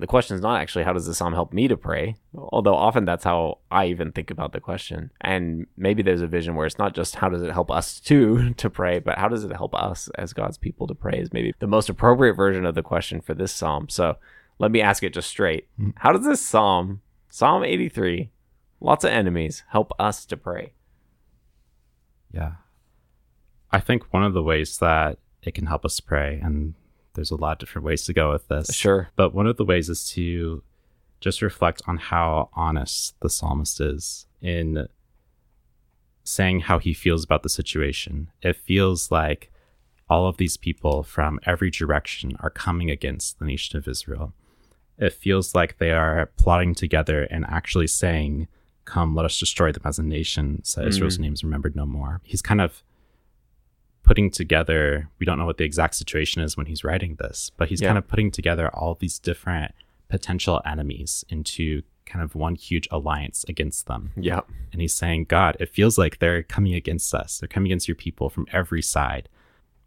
The 0.00 0.08
question 0.08 0.34
is 0.34 0.42
not 0.42 0.60
actually 0.60 0.82
how 0.82 0.92
does 0.92 1.06
this 1.06 1.16
psalm 1.16 1.32
help 1.32 1.52
me 1.52 1.68
to 1.68 1.76
pray, 1.76 2.16
although 2.34 2.74
often 2.74 3.04
that's 3.04 3.22
how 3.22 3.58
I 3.70 3.86
even 3.86 4.10
think 4.10 4.32
about 4.32 4.52
the 4.52 4.58
question. 4.58 5.12
And 5.20 5.68
maybe 5.76 6.02
there's 6.02 6.20
a 6.20 6.26
vision 6.26 6.56
where 6.56 6.66
it's 6.66 6.80
not 6.80 6.96
just 6.96 7.14
how 7.14 7.28
does 7.28 7.42
it 7.42 7.52
help 7.52 7.70
us 7.70 8.00
to 8.00 8.52
to 8.56 8.68
pray, 8.68 8.98
but 8.98 9.18
how 9.18 9.28
does 9.28 9.44
it 9.44 9.52
help 9.52 9.76
us 9.76 10.10
as 10.16 10.32
God's 10.32 10.58
people 10.58 10.88
to 10.88 10.94
pray 10.94 11.20
is 11.20 11.32
maybe 11.32 11.54
the 11.60 11.68
most 11.68 11.88
appropriate 11.88 12.34
version 12.34 12.66
of 12.66 12.74
the 12.74 12.82
question 12.82 13.20
for 13.20 13.34
this 13.34 13.52
psalm. 13.52 13.88
So 13.88 14.16
let 14.58 14.72
me 14.72 14.80
ask 14.80 15.04
it 15.04 15.14
just 15.14 15.28
straight. 15.28 15.68
Hmm. 15.78 15.90
How 15.94 16.10
does 16.10 16.26
this 16.26 16.40
psalm, 16.40 17.02
Psalm 17.28 17.62
83, 17.62 18.30
lots 18.80 19.04
of 19.04 19.12
enemies, 19.12 19.62
help 19.68 19.92
us 19.96 20.26
to 20.26 20.36
pray? 20.36 20.72
Yeah. 22.32 22.54
I 23.76 23.80
think 23.80 24.10
one 24.12 24.22
of 24.24 24.32
the 24.32 24.42
ways 24.42 24.78
that 24.78 25.18
it 25.42 25.52
can 25.54 25.66
help 25.66 25.84
us 25.84 26.00
pray, 26.00 26.40
and 26.42 26.72
there's 27.14 27.30
a 27.30 27.36
lot 27.36 27.52
of 27.52 27.58
different 27.58 27.84
ways 27.84 28.04
to 28.06 28.14
go 28.14 28.32
with 28.32 28.48
this. 28.48 28.74
Sure. 28.74 29.08
But 29.16 29.34
one 29.34 29.46
of 29.46 29.58
the 29.58 29.66
ways 29.66 29.90
is 29.90 30.08
to 30.12 30.62
just 31.20 31.42
reflect 31.42 31.82
on 31.86 31.98
how 31.98 32.48
honest 32.54 33.14
the 33.20 33.28
psalmist 33.28 33.80
is 33.80 34.26
in 34.40 34.88
saying 36.24 36.60
how 36.60 36.78
he 36.78 36.94
feels 36.94 37.22
about 37.22 37.42
the 37.42 37.48
situation. 37.50 38.30
It 38.42 38.56
feels 38.56 39.10
like 39.10 39.52
all 40.08 40.26
of 40.26 40.38
these 40.38 40.56
people 40.56 41.02
from 41.02 41.38
every 41.44 41.70
direction 41.70 42.36
are 42.40 42.50
coming 42.50 42.90
against 42.90 43.38
the 43.38 43.44
nation 43.44 43.76
of 43.78 43.86
Israel. 43.86 44.32
It 44.98 45.12
feels 45.12 45.54
like 45.54 45.76
they 45.76 45.90
are 45.90 46.30
plotting 46.38 46.74
together 46.74 47.24
and 47.24 47.44
actually 47.46 47.88
saying, 47.88 48.48
Come, 48.86 49.16
let 49.16 49.24
us 49.26 49.38
destroy 49.38 49.72
them 49.72 49.82
as 49.84 49.98
a 49.98 50.02
nation, 50.04 50.62
so 50.64 50.80
Israel's 50.86 51.18
Mhm. 51.18 51.22
name 51.22 51.32
is 51.34 51.42
remembered 51.44 51.74
no 51.76 51.84
more. 51.84 52.20
He's 52.22 52.40
kind 52.40 52.60
of 52.60 52.84
putting 54.06 54.30
together, 54.30 55.08
we 55.18 55.26
don't 55.26 55.36
know 55.38 55.44
what 55.44 55.58
the 55.58 55.64
exact 55.64 55.94
situation 55.96 56.40
is 56.40 56.56
when 56.56 56.66
he's 56.66 56.84
writing 56.84 57.16
this, 57.16 57.50
but 57.58 57.68
he's 57.68 57.80
Yeah. 57.82 57.88
kind 57.88 57.98
of 57.98 58.06
putting 58.08 58.30
together 58.30 58.68
all 58.74 58.94
these 58.94 59.18
different 59.18 59.74
potential 60.08 60.62
enemies 60.64 61.24
into 61.28 61.82
kind 62.06 62.22
of 62.22 62.36
one 62.36 62.54
huge 62.54 62.86
alliance 62.92 63.44
against 63.48 63.86
them. 63.88 64.12
Yeah. 64.16 64.42
And 64.72 64.80
he's 64.80 64.94
saying, 64.94 65.24
God, 65.24 65.56
it 65.58 65.68
feels 65.74 65.98
like 65.98 66.20
they're 66.20 66.44
coming 66.44 66.72
against 66.72 67.12
us. 67.12 67.38
They're 67.40 67.48
coming 67.48 67.66
against 67.72 67.88
your 67.88 67.96
people 67.96 68.30
from 68.30 68.46
every 68.52 68.80
side. 68.80 69.28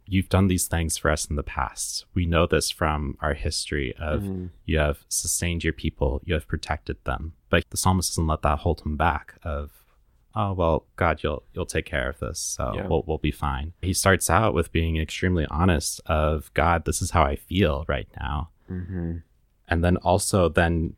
You've 0.06 0.28
done 0.28 0.48
these 0.48 0.68
things 0.68 0.98
for 0.98 1.10
us 1.12 1.26
in 1.26 1.38
the 1.38 1.44
past. 1.44 2.06
We 2.14 2.26
know 2.26 2.46
this 2.46 2.70
from 2.70 3.16
our 3.22 3.36
history 3.36 3.96
of 3.96 4.24
Mhm. 4.24 4.50
you 4.66 4.80
have 4.80 5.06
sustained 5.08 5.64
your 5.64 5.72
people, 5.72 6.20
you 6.26 6.34
have 6.34 6.48
protected 6.48 6.98
them. 7.06 7.34
But 7.50 7.64
the 7.70 7.78
psalmist 7.78 8.12
doesn't 8.12 8.28
let 8.28 8.42
that 8.42 8.60
hold 8.60 8.82
him 8.82 8.98
back 8.98 9.36
of, 9.44 9.79
oh 10.36 10.54
well, 10.54 10.86
God, 10.96 11.22
you'll 11.24 11.44
you'll 11.54 11.66
take 11.66 11.86
care 11.86 12.10
of 12.10 12.20
this. 12.20 12.40
So 12.40 12.74
Yeah. 12.76 12.88
we'll 12.88 13.04
we'll 13.08 13.18
be 13.18 13.32
fine. 13.32 13.74
He 13.82 13.94
starts 13.94 14.30
out 14.30 14.54
with 14.54 14.72
being 14.72 14.98
extremely 14.98 15.46
honest 15.50 16.02
of 16.06 16.54
God, 16.54 16.86
this 16.86 17.02
is 17.02 17.12
how 17.12 17.24
I 17.24 17.36
feel 17.36 17.86
right 17.88 18.08
now 18.20 18.50
Mhm. 18.70 19.24
and 19.68 19.84
then 19.84 19.98
also 19.98 20.50
then 20.50 20.96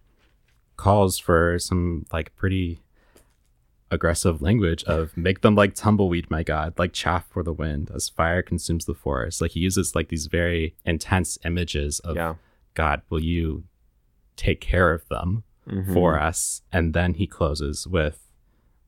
calls 0.77 1.17
for 1.19 1.57
some 1.59 2.05
like 2.11 2.35
pretty 2.35 2.81
aggressive 3.89 4.41
language 4.41 4.83
of 4.85 5.15
make 5.17 5.41
them 5.41 5.53
like 5.53 5.75
tumbleweed 5.75 6.29
my 6.31 6.43
god 6.43 6.73
like 6.79 6.93
chaff 6.93 7.27
for 7.29 7.43
the 7.43 7.51
wind 7.51 7.91
as 7.93 8.07
fire 8.07 8.41
consumes 8.41 8.85
the 8.85 8.93
forest 8.93 9.41
like 9.41 9.51
he 9.51 9.59
uses 9.59 9.93
like 9.95 10.07
these 10.07 10.27
very 10.27 10.73
intense 10.85 11.38
images 11.43 12.00
of 12.00 12.15
Yeah. 12.15 12.35
god 12.73 13.01
will 13.09 13.21
you 13.21 13.65
take 14.38 14.61
care 14.61 14.93
of 14.93 15.05
them 15.09 15.43
Mhm. 15.67 15.93
for 15.93 16.17
us 16.17 16.61
and 16.71 16.93
then 16.93 17.15
he 17.15 17.27
closes 17.27 17.85
with 17.85 18.30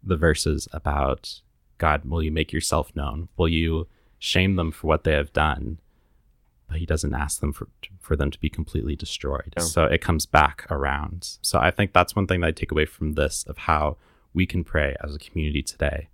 the 0.04 0.18
verses 0.18 0.68
about 0.74 1.42
god 1.78 2.04
will 2.06 2.22
you 2.24 2.32
make 2.32 2.52
yourself 2.54 2.96
known 2.96 3.28
will 3.38 3.48
you 3.50 3.88
shame 4.20 4.56
them 4.56 4.72
for 4.72 4.88
what 4.88 5.04
they 5.04 5.14
have 5.14 5.32
done 5.34 5.78
but 6.70 6.78
he 6.80 6.86
doesn't 6.86 7.14
ask 7.14 7.40
them 7.40 7.54
for 7.54 7.68
for 8.00 8.16
them 8.16 8.32
to 8.32 8.40
be 8.40 8.50
completely 8.50 8.96
destroyed. 8.96 9.54
Yeah. 9.58 9.64
So 9.64 9.84
it 9.86 10.02
comes 10.02 10.26
back 10.26 10.66
around. 10.72 11.38
So 11.42 11.60
I 11.60 11.72
think 11.72 11.94
that's 11.94 12.16
one 12.16 12.26
thing 12.28 12.42
that 12.42 12.48
I 12.48 12.52
take 12.52 12.72
away 12.72 12.86
from 12.86 13.14
this 13.14 13.44
of 13.48 13.58
how 13.60 13.98
we 14.34 14.46
can 14.46 14.64
pray 14.64 14.96
as 15.04 15.14
a 15.16 15.20
community 15.20 15.62
today 15.62 16.08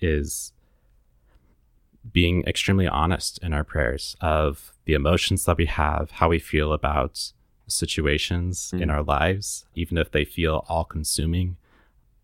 is 0.00 0.52
being 2.10 2.42
extremely 2.46 2.88
honest 2.88 3.38
in 3.42 3.52
our 3.52 3.62
prayers 3.64 4.16
of 4.20 4.72
the 4.86 4.94
emotions 4.94 5.44
that 5.44 5.58
we 5.58 5.66
have, 5.66 6.12
how 6.12 6.28
we 6.30 6.38
feel 6.38 6.72
about 6.72 7.32
situations 7.66 8.72
in 8.72 8.88
Mm. 8.88 8.92
our 8.94 9.02
lives, 9.02 9.66
even 9.74 9.98
if 9.98 10.10
they 10.10 10.24
feel 10.24 10.64
all 10.68 10.84
consuming, 10.84 11.56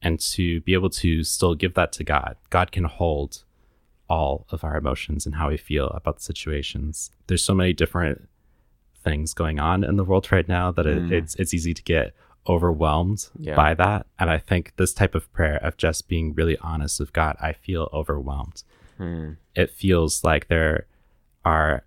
and 0.06 0.20
to 0.20 0.60
be 0.60 0.72
able 0.72 0.88
to 0.90 1.24
still 1.24 1.54
give 1.56 1.74
that 1.74 1.90
to 1.92 2.04
God. 2.04 2.36
God 2.50 2.70
can 2.70 2.84
hold 2.84 3.42
all 4.08 4.46
of 4.50 4.62
our 4.62 4.76
emotions 4.76 5.26
and 5.26 5.34
how 5.34 5.48
we 5.48 5.56
feel 5.56 5.88
about 5.88 6.16
the 6.18 6.22
situations. 6.22 7.10
There's 7.26 7.42
so 7.44 7.54
many 7.54 7.72
different 7.72 8.28
things 9.02 9.34
going 9.34 9.58
on 9.58 9.82
in 9.82 9.96
the 9.96 10.04
world 10.04 10.30
right 10.30 10.46
now 10.46 10.70
that 10.70 10.86
it, 10.86 10.98
Mm. 10.98 11.10
it's 11.18 11.34
it's 11.40 11.52
easy 11.52 11.74
to 11.74 11.82
get 11.82 12.14
overwhelmed 12.46 13.20
Yeah. 13.36 13.56
by 13.56 13.74
that. 13.74 14.06
And 14.20 14.30
I 14.30 14.38
think 14.38 14.62
this 14.76 14.94
type 14.94 15.16
of 15.16 15.24
prayer 15.32 15.56
of 15.66 15.76
just 15.76 16.06
being 16.06 16.34
really 16.34 16.56
honest 16.58 17.00
with 17.00 17.12
God, 17.12 17.34
I 17.40 17.52
feel 17.52 17.88
overwhelmed. 17.92 18.62
Hmm. 18.98 19.30
It 19.56 19.70
feels 19.82 20.22
like 20.22 20.46
there 20.46 20.86
are 21.44 21.84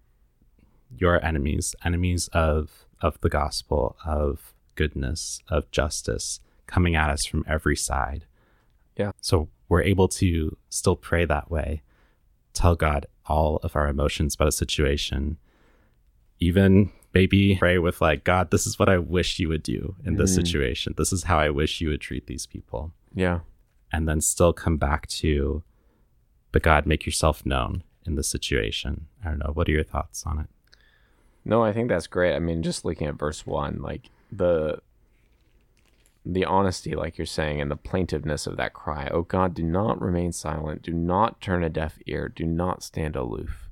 your 1.04 1.24
enemies, 1.24 1.74
enemies 1.86 2.28
of 2.34 2.86
of 3.02 3.14
the 3.22 3.30
gospel, 3.30 3.96
of 4.06 4.54
goodness, 4.76 5.42
of 5.48 5.72
justice 5.72 6.42
coming 6.70 6.96
at 6.96 7.10
us 7.10 7.26
from 7.26 7.44
every 7.48 7.76
side. 7.76 8.26
Yeah. 8.96 9.12
So 9.22 9.50
we're 9.68 9.84
able 9.84 10.08
to 10.10 10.56
still 10.70 10.96
pray 10.96 11.26
that 11.26 11.50
way, 11.52 11.82
tell 12.54 12.76
God 12.76 13.06
all 13.26 13.58
of 13.64 13.76
our 13.76 13.88
emotions 13.88 14.36
about 14.36 14.48
a 14.50 14.52
situation, 14.54 15.38
even 16.40 16.92
maybe 17.14 17.56
pray 17.58 17.78
with 17.78 18.02
like, 18.02 18.24
God, 18.24 18.52
this 18.52 18.66
is 18.68 18.78
what 18.80 18.90
I 18.90 18.98
wish 18.98 19.40
you 19.40 19.50
would 19.50 19.64
do 19.64 19.96
in 20.06 20.16
this 20.16 20.32
Mm. 20.32 20.36
situation. 20.36 20.94
This 20.98 21.12
is 21.12 21.24
how 21.24 21.40
I 21.40 21.50
wish 21.50 21.82
you 21.82 21.90
would 21.90 22.02
treat 22.02 22.28
these 22.28 22.46
people. 22.46 22.94
Yeah. 23.14 23.40
And 23.92 24.08
then 24.08 24.22
still 24.22 24.54
come 24.54 24.78
back 24.78 25.08
to, 25.08 25.64
but 26.52 26.62
God, 26.62 26.86
make 26.86 27.06
yourself 27.06 27.46
known 27.46 27.84
in 28.06 28.16
this 28.16 28.30
situation. 28.30 29.08
I 29.24 29.30
don't 29.30 29.40
know. 29.40 29.52
What 29.54 29.68
are 29.68 29.72
your 29.72 29.84
thoughts 29.84 30.24
on 30.26 30.40
it? 30.40 30.48
No, 31.46 31.64
I 31.64 31.72
think 31.74 31.90
that's 31.90 32.08
great. 32.08 32.36
I 32.36 32.40
mean, 32.40 32.62
just 32.62 32.86
looking 32.86 33.08
at 33.08 33.16
verse 33.16 33.46
one, 33.46 33.82
like 33.82 34.10
the 34.32 34.80
the 36.26 36.46
honesty, 36.46 36.96
like 36.96 37.18
you're 37.18 37.26
saying, 37.26 37.62
and 37.62 37.72
the 37.72 37.76
plaintiveness 37.76 38.46
of 38.46 38.58
that 38.58 38.74
cry. 38.74 39.10
Oh 39.12 39.24
God, 39.24 39.54
do 39.54 39.64
not 39.64 40.02
remain 40.02 40.32
silent. 40.32 40.82
Do 40.82 40.94
not 40.94 41.42
turn 41.42 41.64
a 41.64 41.70
deaf 41.70 41.98
ear. 42.06 42.30
Do 42.34 42.46
not 42.46 42.84
stand 42.84 43.16
aloof. 43.16 43.70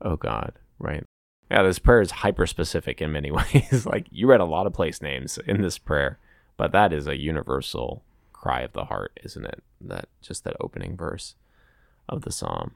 Oh 0.00 0.16
God, 0.16 0.54
right? 0.78 1.04
Yeah, 1.50 1.62
this 1.62 1.78
prayer 1.78 2.00
is 2.00 2.10
hyper 2.10 2.46
specific 2.46 3.00
in 3.00 3.12
many 3.12 3.30
ways. 3.30 3.86
like 3.86 4.06
you 4.10 4.26
read 4.28 4.40
a 4.40 4.44
lot 4.44 4.66
of 4.66 4.72
place 4.72 5.02
names 5.02 5.38
in 5.46 5.62
this 5.62 5.78
prayer, 5.78 6.18
but 6.56 6.72
that 6.72 6.92
is 6.92 7.06
a 7.06 7.16
universal 7.16 8.02
cry 8.32 8.60
of 8.60 8.72
the 8.72 8.86
heart, 8.86 9.18
isn't 9.24 9.44
it? 9.44 9.62
That 9.80 10.08
just 10.20 10.44
that 10.44 10.56
opening 10.60 10.96
verse 10.96 11.34
of 12.08 12.22
the 12.22 12.32
psalm. 12.32 12.72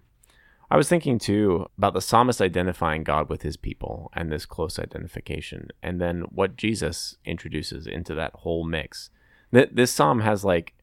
I 0.71 0.77
was 0.77 0.89
thinking 0.89 1.19
too 1.19 1.67
about 1.77 1.95
the 1.95 2.01
psalmist 2.01 2.41
identifying 2.41 3.05
God 3.05 3.29
with 3.29 3.43
his 3.43 3.57
people 3.57 4.11
and 4.15 4.33
this 4.33 4.47
close 4.47 4.79
identification, 4.79 5.69
and 5.83 6.01
then 6.01 6.23
what 6.23 6.57
Jesus 6.57 7.17
introduces 7.25 7.87
into 7.87 8.15
that 8.15 8.33
whole 8.35 8.65
mix. 8.65 9.11
Th- 9.53 9.71
This 9.73 9.93
psalm 9.93 10.21
has 10.21 10.45
like, 10.45 10.75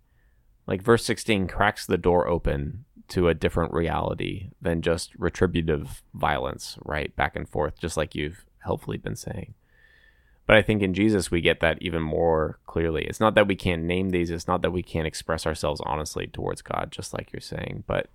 like 0.67 0.81
verse 0.81 1.03
16 1.05 1.47
cracks 1.47 1.85
the 1.85 1.97
door 1.97 2.27
open 2.27 2.85
to 3.09 3.27
a 3.27 3.33
different 3.33 3.73
reality 3.73 4.51
than 4.61 4.81
just 4.81 5.13
retributive 5.17 6.01
violence, 6.13 6.77
right? 6.83 7.13
Back 7.15 7.35
and 7.35 7.49
forth, 7.49 7.79
just 7.79 7.97
like 7.97 8.15
you've 8.15 8.45
helpfully 8.59 8.97
been 8.97 9.17
saying. 9.17 9.53
But 10.45 10.55
I 10.57 10.61
think 10.61 10.81
in 10.81 10.93
Jesus, 10.93 11.31
we 11.31 11.41
get 11.41 11.59
that 11.59 11.81
even 11.81 12.01
more 12.01 12.59
clearly. 12.65 13.03
It's 13.03 13.19
not 13.19 13.35
that 13.35 13.47
we 13.47 13.55
can't 13.55 13.83
name 13.83 14.09
these, 14.11 14.29
it's 14.29 14.47
not 14.47 14.61
that 14.61 14.71
we 14.71 14.83
can't 14.83 15.07
express 15.07 15.45
ourselves 15.45 15.81
honestly 15.85 16.27
towards 16.27 16.61
God, 16.61 16.89
just 16.91 17.13
like 17.13 17.33
you're 17.33 17.41
saying, 17.41 17.83
but 17.87 18.07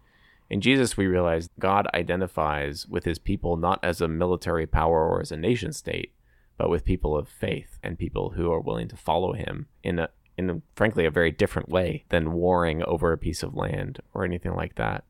in 0.48 0.61
Jesus, 0.61 0.96
we 0.96 1.06
realize 1.06 1.50
God 1.59 1.88
identifies 1.92 2.87
with 2.87 3.04
his 3.04 3.18
people 3.18 3.56
not 3.56 3.80
as 3.82 4.00
a 4.00 4.09
military 4.09 4.66
power 4.66 5.09
or 5.09 5.20
as 5.20 5.32
a 5.32 5.37
nation 5.37 5.72
state, 5.72 6.14
but 6.56 6.70
with 6.70 6.85
people 6.85 7.16
of 7.16 7.28
faith 7.28 7.78
and 7.82 7.98
people 7.98 8.30
who 8.30 8.52
are 8.52 8.61
willing 8.61 8.88
to 8.88 8.96
follow 8.96 9.32
him 9.32 9.66
in 9.82 9.98
a 9.98 10.09
in 10.38 10.50
a, 10.50 10.61
frankly 10.74 11.06
a 11.06 11.11
very 11.11 11.30
different 11.30 11.68
way 11.68 12.04
than 12.11 12.32
warring 12.32 12.82
over 12.85 13.11
a 13.11 13.18
piece 13.18 13.42
of 13.42 13.54
land 13.54 14.00
or 14.12 14.22
anything 14.24 14.54
like 14.54 14.74
that. 14.74 15.04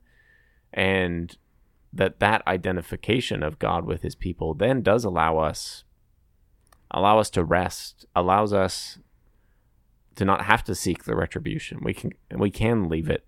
And 0.72 1.37
that 1.92 2.20
that 2.20 2.46
identification 2.46 3.42
of 3.42 3.59
God 3.59 3.85
with 3.85 4.03
his 4.03 4.14
people 4.14 4.55
then 4.55 4.83
does 4.83 5.05
allow 5.05 5.38
us 5.38 5.85
allow 6.90 7.18
us 7.18 7.29
to 7.31 7.44
rest, 7.44 8.07
allows 8.14 8.53
us 8.53 8.99
to 10.14 10.25
not 10.25 10.46
have 10.46 10.64
to 10.64 10.75
seek 10.75 11.05
the 11.05 11.16
retribution. 11.16 11.81
We 11.83 11.92
can 11.92 12.12
we 12.35 12.51
can 12.51 12.88
leave 12.88 13.11
it 13.11 13.27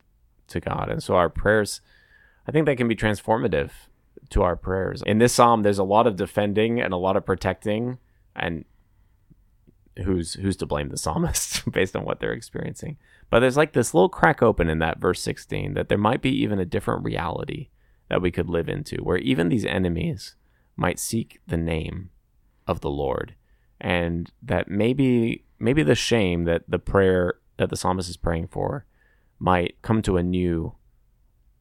to 0.49 0.61
God. 0.61 0.88
And 0.88 1.03
so 1.03 1.14
our 1.16 1.29
prayers 1.29 1.81
I 2.49 2.51
think 2.51 2.65
that 2.65 2.79
can 2.79 2.89
be 2.89 2.97
transformative 2.97 3.71
to 4.31 4.43
our 4.43 4.57
prayers. 4.57 5.03
In 5.07 5.19
this 5.19 5.35
psalm, 5.35 5.63
there's 5.63 5.79
a 5.79 5.85
lot 5.85 6.07
of 6.07 6.17
defending 6.17 6.81
and 6.81 6.95
a 6.95 6.97
lot 6.99 7.17
of 7.17 7.27
protecting, 7.27 7.99
and 8.35 8.65
who's 10.05 10.35
who's 10.35 10.57
to 10.57 10.67
blame 10.67 10.89
the 10.89 10.97
psalmist 10.97 11.71
based 11.73 11.95
on 11.95 12.05
what 12.05 12.21
they're 12.21 12.33
experiencing. 12.33 12.97
But 13.29 13.41
there's 13.41 13.59
like 13.59 13.75
this 13.75 13.93
little 13.93 14.09
crack 14.09 14.43
open 14.43 14.71
in 14.71 14.79
that 14.79 14.99
verse 14.99 15.21
16 15.21 15.75
that 15.75 15.91
there 15.91 15.99
might 15.99 16.23
be 16.23 16.31
even 16.31 16.59
a 16.59 16.65
different 16.65 17.05
reality 17.05 17.69
that 18.09 18.23
we 18.23 18.31
could 18.31 18.49
live 18.49 18.71
into, 18.71 18.97
where 19.03 19.19
even 19.19 19.51
these 19.51 19.67
enemies 19.67 20.35
might 20.75 20.99
seek 20.99 21.41
the 21.47 21.59
name 21.59 22.09
of 22.67 22.81
the 22.81 22.91
Lord, 22.91 23.35
and 23.79 24.33
that 24.43 24.69
maybe 24.69 25.45
maybe 25.59 25.83
the 25.83 25.95
shame 25.95 26.45
that 26.45 26.63
the 26.67 26.79
prayer 26.79 27.35
that 27.59 27.69
the 27.69 27.77
psalmist 27.77 28.09
is 28.09 28.17
praying 28.17 28.49
for 28.49 28.87
might 29.39 29.77
come 29.83 30.01
to 30.01 30.17
a 30.17 30.23
new 30.23 30.75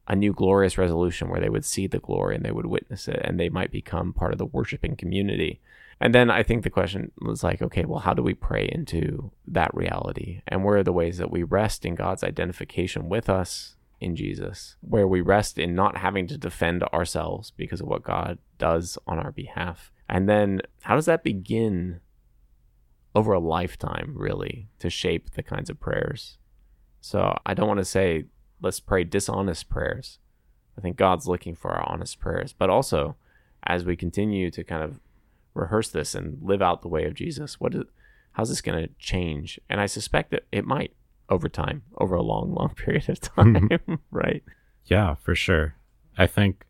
a 0.08 0.15
new 0.15 0.34
glorious 0.34 0.78
resolution 0.78 1.30
where 1.30 1.41
they 1.41 1.50
would 1.50 1.65
see 1.65 1.88
the 1.88 2.00
glory 2.00 2.36
and 2.36 2.46
they 2.46 2.52
would 2.52 2.65
witness 2.65 3.08
it 3.08 3.20
and 3.24 3.39
they 3.39 3.50
might 3.50 3.72
become 3.72 4.13
part 4.13 4.32
of 4.32 4.38
the 4.38 4.46
worshiping 4.46 4.96
community. 4.96 5.60
And 6.00 6.13
then 6.13 6.30
I 6.30 6.43
think 6.43 6.63
the 6.63 6.70
question 6.70 7.12
was 7.20 7.43
like, 7.43 7.62
okay, 7.62 7.84
well, 7.86 8.00
how 8.00 8.13
do 8.13 8.22
we 8.22 8.34
pray 8.34 8.70
into 8.72 9.32
that 9.48 9.74
reality? 9.74 10.41
And 10.48 10.63
where 10.63 10.78
are 10.78 10.84
the 10.84 10.93
ways 10.93 11.17
that 11.17 11.32
we 11.32 11.43
rest 11.43 11.86
in 11.86 11.96
God's 11.96 12.24
identification 12.24 13.10
with 13.10 13.30
us 13.30 13.76
in 14.00 14.15
Jesus, 14.15 14.76
where 14.82 15.08
we 15.08 15.22
rest 15.22 15.58
in 15.58 15.74
not 15.74 15.98
having 15.98 16.28
to 16.28 16.38
defend 16.38 16.84
ourselves 16.84 17.52
because 17.52 17.82
of 17.82 17.88
what 17.88 18.04
God 18.04 18.38
does 18.60 18.98
on 19.08 19.17
our 19.17 19.32
behalf? 19.32 19.91
And 20.08 20.30
then 20.30 20.62
how 20.84 20.96
does 20.96 21.08
that 21.08 21.24
begin 21.24 22.00
over 23.15 23.34
a 23.34 23.39
lifetime, 23.39 24.13
really, 24.15 24.70
to 24.80 24.89
shape 24.89 25.32
the 25.32 25.43
kinds 25.43 25.70
of 25.70 25.80
prayers? 25.80 26.38
So 27.02 27.36
I 27.46 27.56
don't 27.56 27.67
want 27.67 27.80
to 27.80 27.86
say 27.86 28.26
let's 28.62 28.80
pray 28.80 29.04
dishonest 29.04 29.70
prayers. 29.70 30.20
I 30.78 30.82
think 30.82 30.98
God's 30.98 31.28
looking 31.28 31.56
for 31.56 31.72
our 31.72 31.89
honest 31.89 32.20
prayers, 32.20 32.54
but 32.54 32.70
also 32.70 33.15
as 33.63 33.84
we 33.84 33.96
continue 33.96 34.52
to 34.52 34.63
kind 34.63 34.84
of 34.84 35.00
rehearse 35.54 35.89
this 35.89 36.13
and 36.15 36.38
live 36.41 36.62
out 36.62 36.82
the 36.82 36.88
way 36.88 37.06
of 37.06 37.15
Jesus, 37.15 37.60
what 37.60 37.74
is, 37.74 37.84
how's 38.34 38.50
this 38.50 38.62
going 38.62 38.82
to 38.82 38.93
change? 39.00 39.60
And 39.70 39.82
I 39.82 39.88
suspect 39.88 40.32
that 40.32 40.46
it 40.52 40.65
might 40.65 40.93
over 41.30 41.50
time, 41.50 41.84
over 41.98 42.15
a 42.15 42.22
long, 42.22 42.54
long 42.54 42.70
period 42.76 43.10
of 43.10 43.20
time, 43.20 43.70
right? 44.12 44.43
Yeah, 44.86 45.15
for 45.15 45.36
sure. 45.36 45.76
I 46.17 46.28
think 46.28 46.65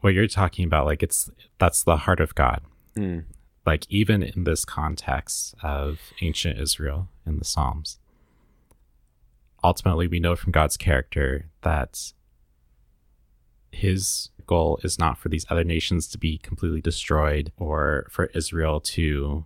what 0.00 0.14
you're 0.14 0.26
talking 0.26 0.64
about, 0.64 0.86
like 0.86 1.02
it's 1.02 1.30
that's 1.58 1.82
the 1.82 1.98
heart 1.98 2.20
of 2.20 2.34
God. 2.34 2.62
Mm. 2.96 3.24
Like 3.64 3.86
even 3.88 4.22
in 4.22 4.44
this 4.44 4.64
context 4.64 5.54
of 5.62 6.00
ancient 6.20 6.58
Israel 6.58 7.08
in 7.24 7.38
the 7.38 7.44
Psalms, 7.44 7.98
ultimately 9.64 10.06
we 10.08 10.20
know 10.20 10.34
from 10.36 10.52
God's 10.52 10.76
character 10.76 11.46
that 11.62 12.12
his 13.70 14.30
goal 14.46 14.78
is 14.82 14.98
not 14.98 15.18
for 15.18 15.28
these 15.28 15.46
other 15.50 15.64
nations 15.64 16.08
to 16.08 16.18
be 16.18 16.38
completely 16.38 16.80
destroyed 16.80 17.52
or 17.58 18.06
for 18.10 18.26
Israel 18.34 18.80
to 18.80 19.44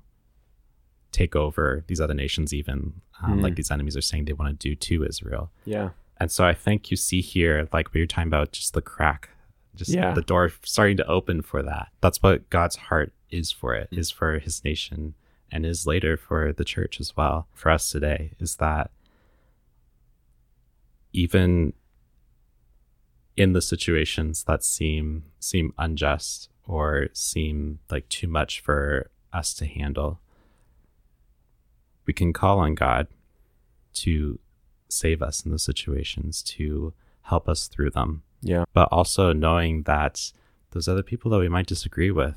take 1.13 1.37
over 1.37 1.85
these 1.87 2.01
other 2.01 2.15
nations 2.15 2.53
even 2.53 3.01
um, 3.23 3.39
Mm. 3.39 3.43
like 3.43 3.57
these 3.57 3.71
enemies 3.71 3.97
are 3.97 4.03
saying 4.03 4.25
they 4.25 4.33
want 4.35 4.59
to 4.61 4.69
do 4.69 4.75
to 4.75 5.05
Israel. 5.05 5.51
Yeah. 5.65 5.91
And 6.19 6.31
so 6.31 6.45
I 6.45 6.53
think 6.55 6.91
you 6.91 6.97
see 6.97 7.21
here, 7.21 7.69
like 7.73 7.89
what 7.89 7.97
you're 7.97 8.07
talking 8.07 8.29
about, 8.29 8.53
just 8.53 8.75
the 8.75 8.83
crack, 8.83 9.31
just 9.75 9.91
Yeah. 9.91 10.13
the 10.13 10.23
door 10.23 10.51
starting 10.65 10.97
to 10.99 11.07
open 11.07 11.41
for 11.43 11.63
that. 11.63 11.89
That's 12.01 12.23
what 12.23 12.49
God's 12.51 12.77
heart 12.77 13.13
is 13.31 13.51
for 13.53 13.75
it, 13.75 13.89
is 13.91 14.11
for 14.11 14.39
his 14.39 14.63
nation 14.65 15.15
and 15.51 15.65
is 15.65 15.87
later 15.87 16.17
for 16.17 16.53
the 16.53 16.65
church 16.65 17.01
as 17.01 17.17
well. 17.17 17.49
For 17.55 17.71
us 17.71 17.89
today, 17.91 18.33
is 18.39 18.57
that 18.57 18.91
even 21.17 21.73
in 23.37 23.53
the 23.53 23.63
situations 23.63 24.45
that 24.45 24.63
seem 24.63 25.25
seem 25.41 25.73
unjust 25.79 26.49
or 26.67 27.09
seem 27.13 27.79
like 27.91 28.09
too 28.09 28.29
much 28.29 28.61
for 28.61 29.11
us 29.33 29.55
to 29.55 29.67
handle, 29.67 30.21
we 32.07 32.13
can 32.13 32.33
call 32.33 32.59
on 32.59 32.75
God 32.75 33.07
to 33.95 34.39
save 34.89 35.23
us 35.23 35.45
in 35.45 35.51
those 35.51 35.63
situations, 35.65 36.43
to 36.43 36.93
help 37.23 37.49
us 37.49 37.67
through 37.67 37.91
them. 37.91 38.23
Yeah. 38.43 38.65
But 38.73 38.89
also 38.93 39.33
knowing 39.33 39.83
that 39.85 40.33
those 40.73 40.87
other 40.89 41.03
people 41.03 41.31
that 41.31 41.39
we 41.39 41.49
might 41.49 41.67
disagree 41.67 42.11
with, 42.11 42.37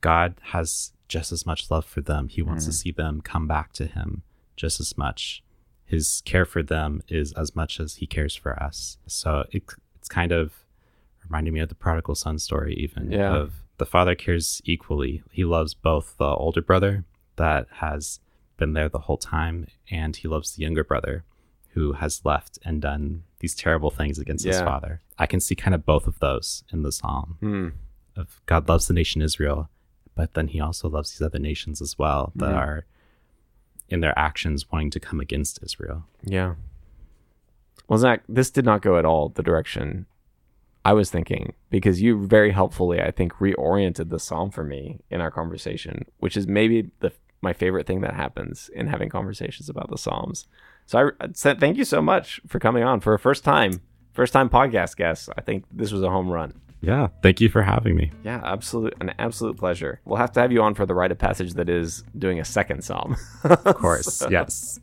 God 0.00 0.34
has 0.52 0.92
just 1.08 1.32
as 1.32 1.46
much 1.46 1.70
love 1.70 1.84
for 1.84 2.00
them. 2.00 2.28
He 2.28 2.42
wants 2.42 2.64
Mm. 2.64 2.68
to 2.68 2.72
see 2.72 2.90
them 2.92 3.20
come 3.20 3.46
back 3.46 3.72
to 3.74 3.86
Him 3.86 4.22
just 4.56 4.80
as 4.80 4.96
much. 4.98 5.42
His 5.86 6.22
care 6.24 6.44
for 6.44 6.62
them 6.62 7.02
is 7.08 7.32
as 7.34 7.54
much 7.56 7.78
as 7.80 7.96
He 7.96 8.06
cares 8.06 8.34
for 8.34 8.60
us. 8.62 8.98
So 9.06 9.44
it, 9.52 9.62
it's 9.96 10.08
kind 10.08 10.32
of 10.32 10.52
reminding 11.24 11.54
me 11.54 11.60
of 11.60 11.68
the 11.68 11.74
prodigal 11.74 12.14
son 12.16 12.38
story, 12.38 12.74
even 12.74 13.10
Yeah. 13.10 13.34
of 13.34 13.54
the 13.78 13.86
father 13.86 14.14
cares 14.14 14.60
equally. 14.64 15.22
He 15.30 15.44
loves 15.44 15.74
both 15.74 16.16
the 16.18 16.24
older 16.26 16.62
brother 16.62 17.04
that 17.36 17.66
has 17.74 18.20
been 18.56 18.72
there 18.72 18.88
the 18.88 19.00
whole 19.00 19.18
time, 19.18 19.66
and 19.90 20.16
he 20.16 20.28
loves 20.28 20.54
the 20.56 20.62
younger 20.62 20.82
brother 20.84 21.24
who 21.74 21.92
has 21.92 22.24
left 22.24 22.58
and 22.64 22.80
done 22.80 23.22
these 23.40 23.54
terrible 23.54 23.90
things 23.90 24.18
against 24.18 24.46
his 24.46 24.60
father. 24.62 25.02
I 25.18 25.26
can 25.26 25.40
see 25.40 25.54
kind 25.54 25.74
of 25.74 25.84
both 25.84 26.06
of 26.06 26.18
those 26.20 26.64
in 26.72 26.82
the 26.82 26.90
psalm 26.92 27.36
Hmm. 27.40 27.68
of 28.16 28.40
God 28.46 28.66
loves 28.68 28.86
the 28.88 28.94
nation 28.94 29.20
Israel, 29.20 29.68
but 30.14 30.32
then 30.34 30.48
he 30.48 30.58
also 30.60 30.88
loves 30.88 31.10
these 31.12 31.20
other 31.26 31.38
nations 31.38 31.82
as 31.82 31.98
well 31.98 32.32
that 32.36 32.54
Mhm. 32.54 32.56
are 32.56 32.86
in 33.88 34.00
their 34.00 34.18
actions 34.18 34.70
wanting 34.70 34.90
to 34.90 35.00
come 35.00 35.20
against 35.20 35.62
Israel. 35.62 36.04
Yeah. 36.22 36.54
Well, 37.88 37.98
Zach, 37.98 38.22
this 38.28 38.50
did 38.50 38.64
not 38.64 38.82
go 38.82 38.98
at 38.98 39.04
all 39.04 39.28
the 39.28 39.42
direction 39.42 40.06
I 40.84 40.92
was 40.92 41.10
thinking 41.10 41.52
because 41.70 42.00
you 42.00 42.26
very 42.26 42.52
helpfully, 42.52 43.00
I 43.00 43.10
think, 43.10 43.34
reoriented 43.34 44.08
the 44.08 44.20
psalm 44.20 44.50
for 44.50 44.64
me 44.64 45.00
in 45.10 45.20
our 45.20 45.30
conversation, 45.30 46.04
which 46.18 46.36
is 46.36 46.46
maybe 46.46 46.90
the 47.00 47.12
my 47.42 47.52
favorite 47.52 47.86
thing 47.86 48.00
that 48.00 48.14
happens 48.14 48.70
in 48.74 48.86
having 48.86 49.08
conversations 49.08 49.68
about 49.68 49.90
the 49.90 49.98
psalms. 49.98 50.46
So 50.86 51.10
I, 51.20 51.28
said 51.32 51.60
thank 51.60 51.76
you 51.76 51.84
so 51.84 52.00
much 52.00 52.40
for 52.46 52.58
coming 52.58 52.82
on 52.82 53.00
for 53.00 53.14
a 53.14 53.18
first 53.18 53.44
time, 53.44 53.80
first 54.12 54.32
time 54.32 54.48
podcast 54.48 54.96
guest. 54.96 55.28
I 55.36 55.40
think 55.40 55.64
this 55.70 55.92
was 55.92 56.02
a 56.02 56.10
home 56.10 56.28
run. 56.28 56.54
Yeah, 56.80 57.08
thank 57.22 57.40
you 57.40 57.48
for 57.48 57.62
having 57.62 57.96
me. 57.96 58.12
Yeah, 58.22 58.40
absolute 58.44 58.94
an 59.00 59.14
absolute 59.18 59.56
pleasure. 59.56 60.00
We'll 60.04 60.18
have 60.18 60.32
to 60.32 60.40
have 60.40 60.52
you 60.52 60.62
on 60.62 60.74
for 60.74 60.86
the 60.86 60.94
rite 60.94 61.10
of 61.10 61.18
passage 61.18 61.54
that 61.54 61.68
is 61.68 62.04
doing 62.18 62.38
a 62.38 62.44
second 62.44 62.84
psalm. 62.84 63.16
Of 63.44 63.76
course, 63.76 64.22
yes. 64.30 64.78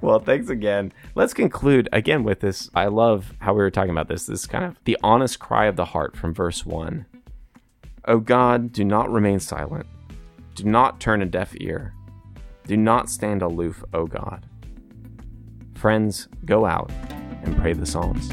well, 0.00 0.18
thanks 0.18 0.48
again. 0.48 0.92
Let's 1.14 1.34
conclude 1.34 1.88
again 1.92 2.24
with 2.24 2.40
this. 2.40 2.70
I 2.74 2.86
love 2.86 3.34
how 3.40 3.52
we 3.52 3.60
were 3.60 3.70
talking 3.70 3.90
about 3.90 4.08
this. 4.08 4.26
This 4.26 4.46
kind 4.46 4.64
of 4.64 4.76
the 4.84 4.98
honest 5.02 5.38
cry 5.38 5.66
of 5.66 5.76
the 5.76 5.84
heart 5.84 6.16
from 6.16 6.34
verse 6.34 6.64
1. 6.64 7.06
O 8.06 8.18
God, 8.18 8.72
do 8.72 8.84
not 8.84 9.10
remain 9.10 9.40
silent. 9.40 9.86
Do 10.54 10.64
not 10.64 11.00
turn 11.00 11.22
a 11.22 11.26
deaf 11.26 11.54
ear. 11.60 11.94
Do 12.66 12.76
not 12.76 13.10
stand 13.10 13.42
aloof, 13.42 13.84
O 13.92 14.06
God. 14.06 14.46
Friends, 15.74 16.28
go 16.44 16.66
out 16.66 16.90
and 17.42 17.56
pray 17.58 17.72
the 17.72 17.86
Psalms. 17.86 18.30